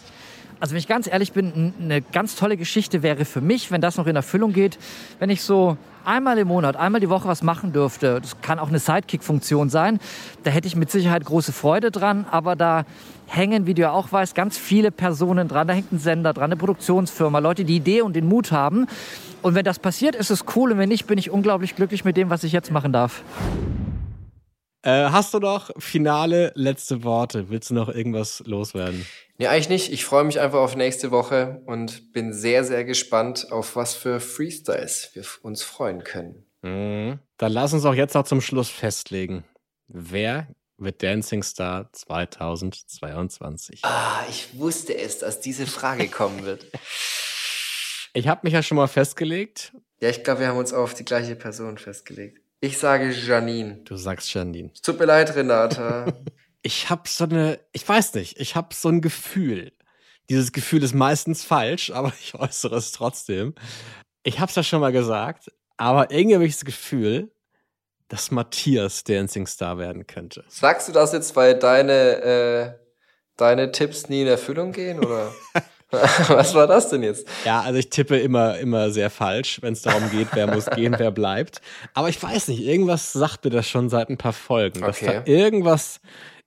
[0.61, 3.97] Also wenn ich ganz ehrlich bin, eine ganz tolle Geschichte wäre für mich, wenn das
[3.97, 4.79] noch in Erfüllung geht,
[5.19, 8.21] wenn ich so einmal im Monat, einmal die Woche was machen dürfte.
[8.21, 9.99] Das kann auch eine Sidekick-Funktion sein.
[10.43, 12.85] Da hätte ich mit Sicherheit große Freude dran, aber da
[13.31, 15.69] hängen, wie du ja auch weißt, ganz viele Personen dran.
[15.69, 18.87] Da hängt ein Sender dran, eine Produktionsfirma, Leute, die Idee und den Mut haben.
[19.43, 20.73] Und wenn das passiert, ist es cool.
[20.73, 23.23] Und wenn nicht, bin ich unglaublich glücklich mit dem, was ich jetzt machen darf.
[24.83, 27.51] Äh, hast du noch finale letzte Worte?
[27.51, 29.07] Willst du noch irgendwas loswerden?
[29.39, 29.93] Nee, eigentlich nicht.
[29.93, 34.21] Ich freue mich einfach auf nächste Woche und bin sehr, sehr gespannt, auf was für
[34.21, 36.47] Freestyles wir uns freuen können.
[36.63, 37.19] Mhm.
[37.37, 39.45] Dann lass uns auch jetzt noch zum Schluss festlegen.
[39.89, 40.49] Wer
[40.81, 43.85] wird Dancing Star 2022?
[43.85, 46.67] Ah, ich wusste es, dass diese Frage kommen wird.
[48.13, 49.73] Ich habe mich ja schon mal festgelegt.
[50.01, 52.41] Ja, ich glaube, wir haben uns auf die gleiche Person festgelegt.
[52.61, 53.77] Ich sage Janine.
[53.85, 54.73] Du sagst Janine.
[54.83, 56.13] Tut mir leid, Renata.
[56.63, 59.73] Ich habe so eine, ich weiß nicht, ich habe so ein Gefühl.
[60.29, 63.55] Dieses Gefühl ist meistens falsch, aber ich äußere es trotzdem.
[64.25, 67.33] Ich habe es ja schon mal gesagt, aber irgendwie habe ich das Gefühl,
[68.11, 70.45] dass Matthias Dancing Star werden könnte.
[70.49, 71.93] Sagst du das jetzt, weil deine,
[72.23, 72.73] äh,
[73.37, 75.33] deine Tipps nie in Erfüllung gehen, oder?
[75.91, 77.27] was war das denn jetzt?
[77.45, 80.95] Ja, also ich tippe immer, immer sehr falsch, wenn es darum geht, wer muss gehen,
[80.99, 81.61] wer bleibt.
[81.95, 84.81] Aber ich weiß nicht, irgendwas sagt mir das schon seit ein paar Folgen.
[84.81, 85.23] Dass Okay.
[85.25, 86.01] da irgendwas,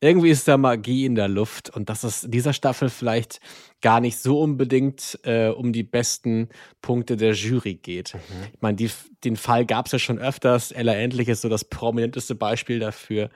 [0.04, 3.40] irgendwie ist da Magie in der Luft und dass es dieser Staffel vielleicht
[3.82, 6.50] gar nicht so unbedingt äh, um die besten
[6.82, 8.14] Punkte der Jury geht.
[8.54, 8.92] Ich meine, die,
[9.24, 10.74] den Fall gab es ja schon öfters.
[10.74, 13.30] Ella Endlich ist so das prominenteste Beispiel dafür.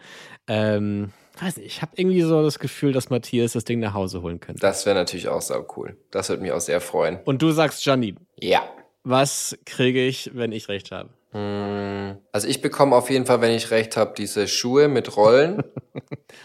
[0.48, 4.22] Ähm, weiß nicht, ich habe irgendwie so das Gefühl, dass Matthias das Ding nach Hause
[4.22, 4.60] holen könnte.
[4.60, 5.96] Das wäre natürlich auch sau cool.
[6.12, 7.20] Das würde mich auch sehr freuen.
[7.24, 8.18] Und du sagst Janine.
[8.38, 8.62] Ja.
[9.04, 11.12] Was kriege ich, wenn ich recht habe?
[11.32, 15.64] Hm, Also ich bekomme auf jeden Fall, wenn ich recht habe, diese Schuhe mit Rollen.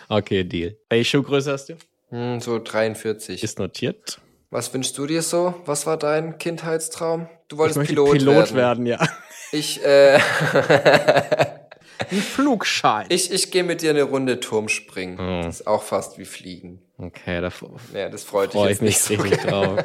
[0.08, 0.76] Okay, Deal.
[0.88, 1.74] Welche Schuhgröße hast du?
[2.10, 3.42] Hm, so 43.
[3.42, 4.20] Ist notiert.
[4.50, 5.54] Was wünschst du dir so?
[5.66, 7.28] Was war dein Kindheitstraum?
[7.48, 8.56] Du wolltest ich Pilot, Pilot werden.
[8.56, 8.98] werden, ja.
[9.54, 10.18] Ich, äh,
[12.10, 13.06] Ein Flugschein.
[13.10, 15.18] ich, ich gehe mit dir eine Runde Turm springen.
[15.20, 15.42] Oh.
[15.46, 16.80] Das ist auch fast wie Fliegen.
[16.98, 17.50] Okay, da
[17.94, 19.22] Ja, das freut dich freue jetzt ich mich nicht so.
[19.22, 19.78] richtig drauf.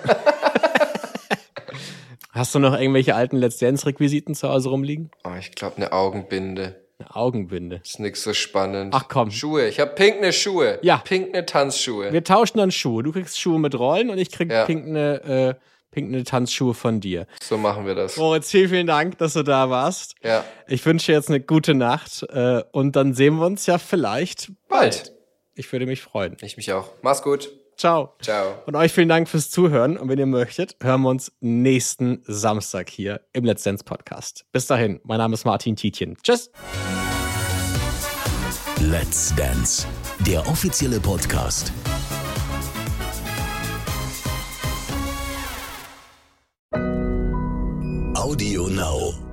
[2.37, 5.09] Hast du noch irgendwelche alten Let's Dance-Requisiten zu Hause rumliegen?
[5.23, 6.75] Oh, ich glaube, eine Augenbinde.
[6.99, 7.81] Eine Augenbinde.
[7.83, 8.93] Ist nix so spannend.
[8.95, 9.31] Ach komm.
[9.31, 9.67] Schuhe.
[9.67, 10.79] Ich habe pinkne Schuhe.
[10.81, 10.97] Ja.
[10.97, 12.11] Pinkne Tanzschuhe.
[12.13, 13.03] Wir tauschen dann Schuhe.
[13.03, 14.65] Du kriegst Schuhe mit Rollen und ich krieg Ja.
[14.65, 17.27] pinkne, äh, pinkne Tanzschuhe von dir.
[17.41, 18.17] So machen wir das.
[18.17, 20.15] Moritz, vielen, vielen Dank, dass du da warst.
[20.23, 20.43] Ja.
[20.67, 24.51] Ich wünsche dir jetzt eine gute Nacht äh, und dann sehen wir uns ja vielleicht
[24.67, 25.13] Bald.
[25.55, 26.37] Ich würde mich freuen.
[26.41, 26.89] Ich mich auch.
[27.01, 27.49] Mach's gut.
[27.77, 28.15] Ciao.
[28.21, 28.55] Ciao.
[28.65, 29.97] Und euch vielen Dank fürs Zuhören.
[29.97, 34.45] Und wenn ihr möchtet, hören wir uns nächsten Samstag hier im Let's Dance Podcast.
[34.51, 36.17] Bis dahin, mein Name ist Martin Tietjen.
[36.23, 36.51] Tschüss.
[38.81, 39.87] Let's Dance,
[40.25, 41.71] der offizielle Podcast.
[48.15, 49.26] Audio Now.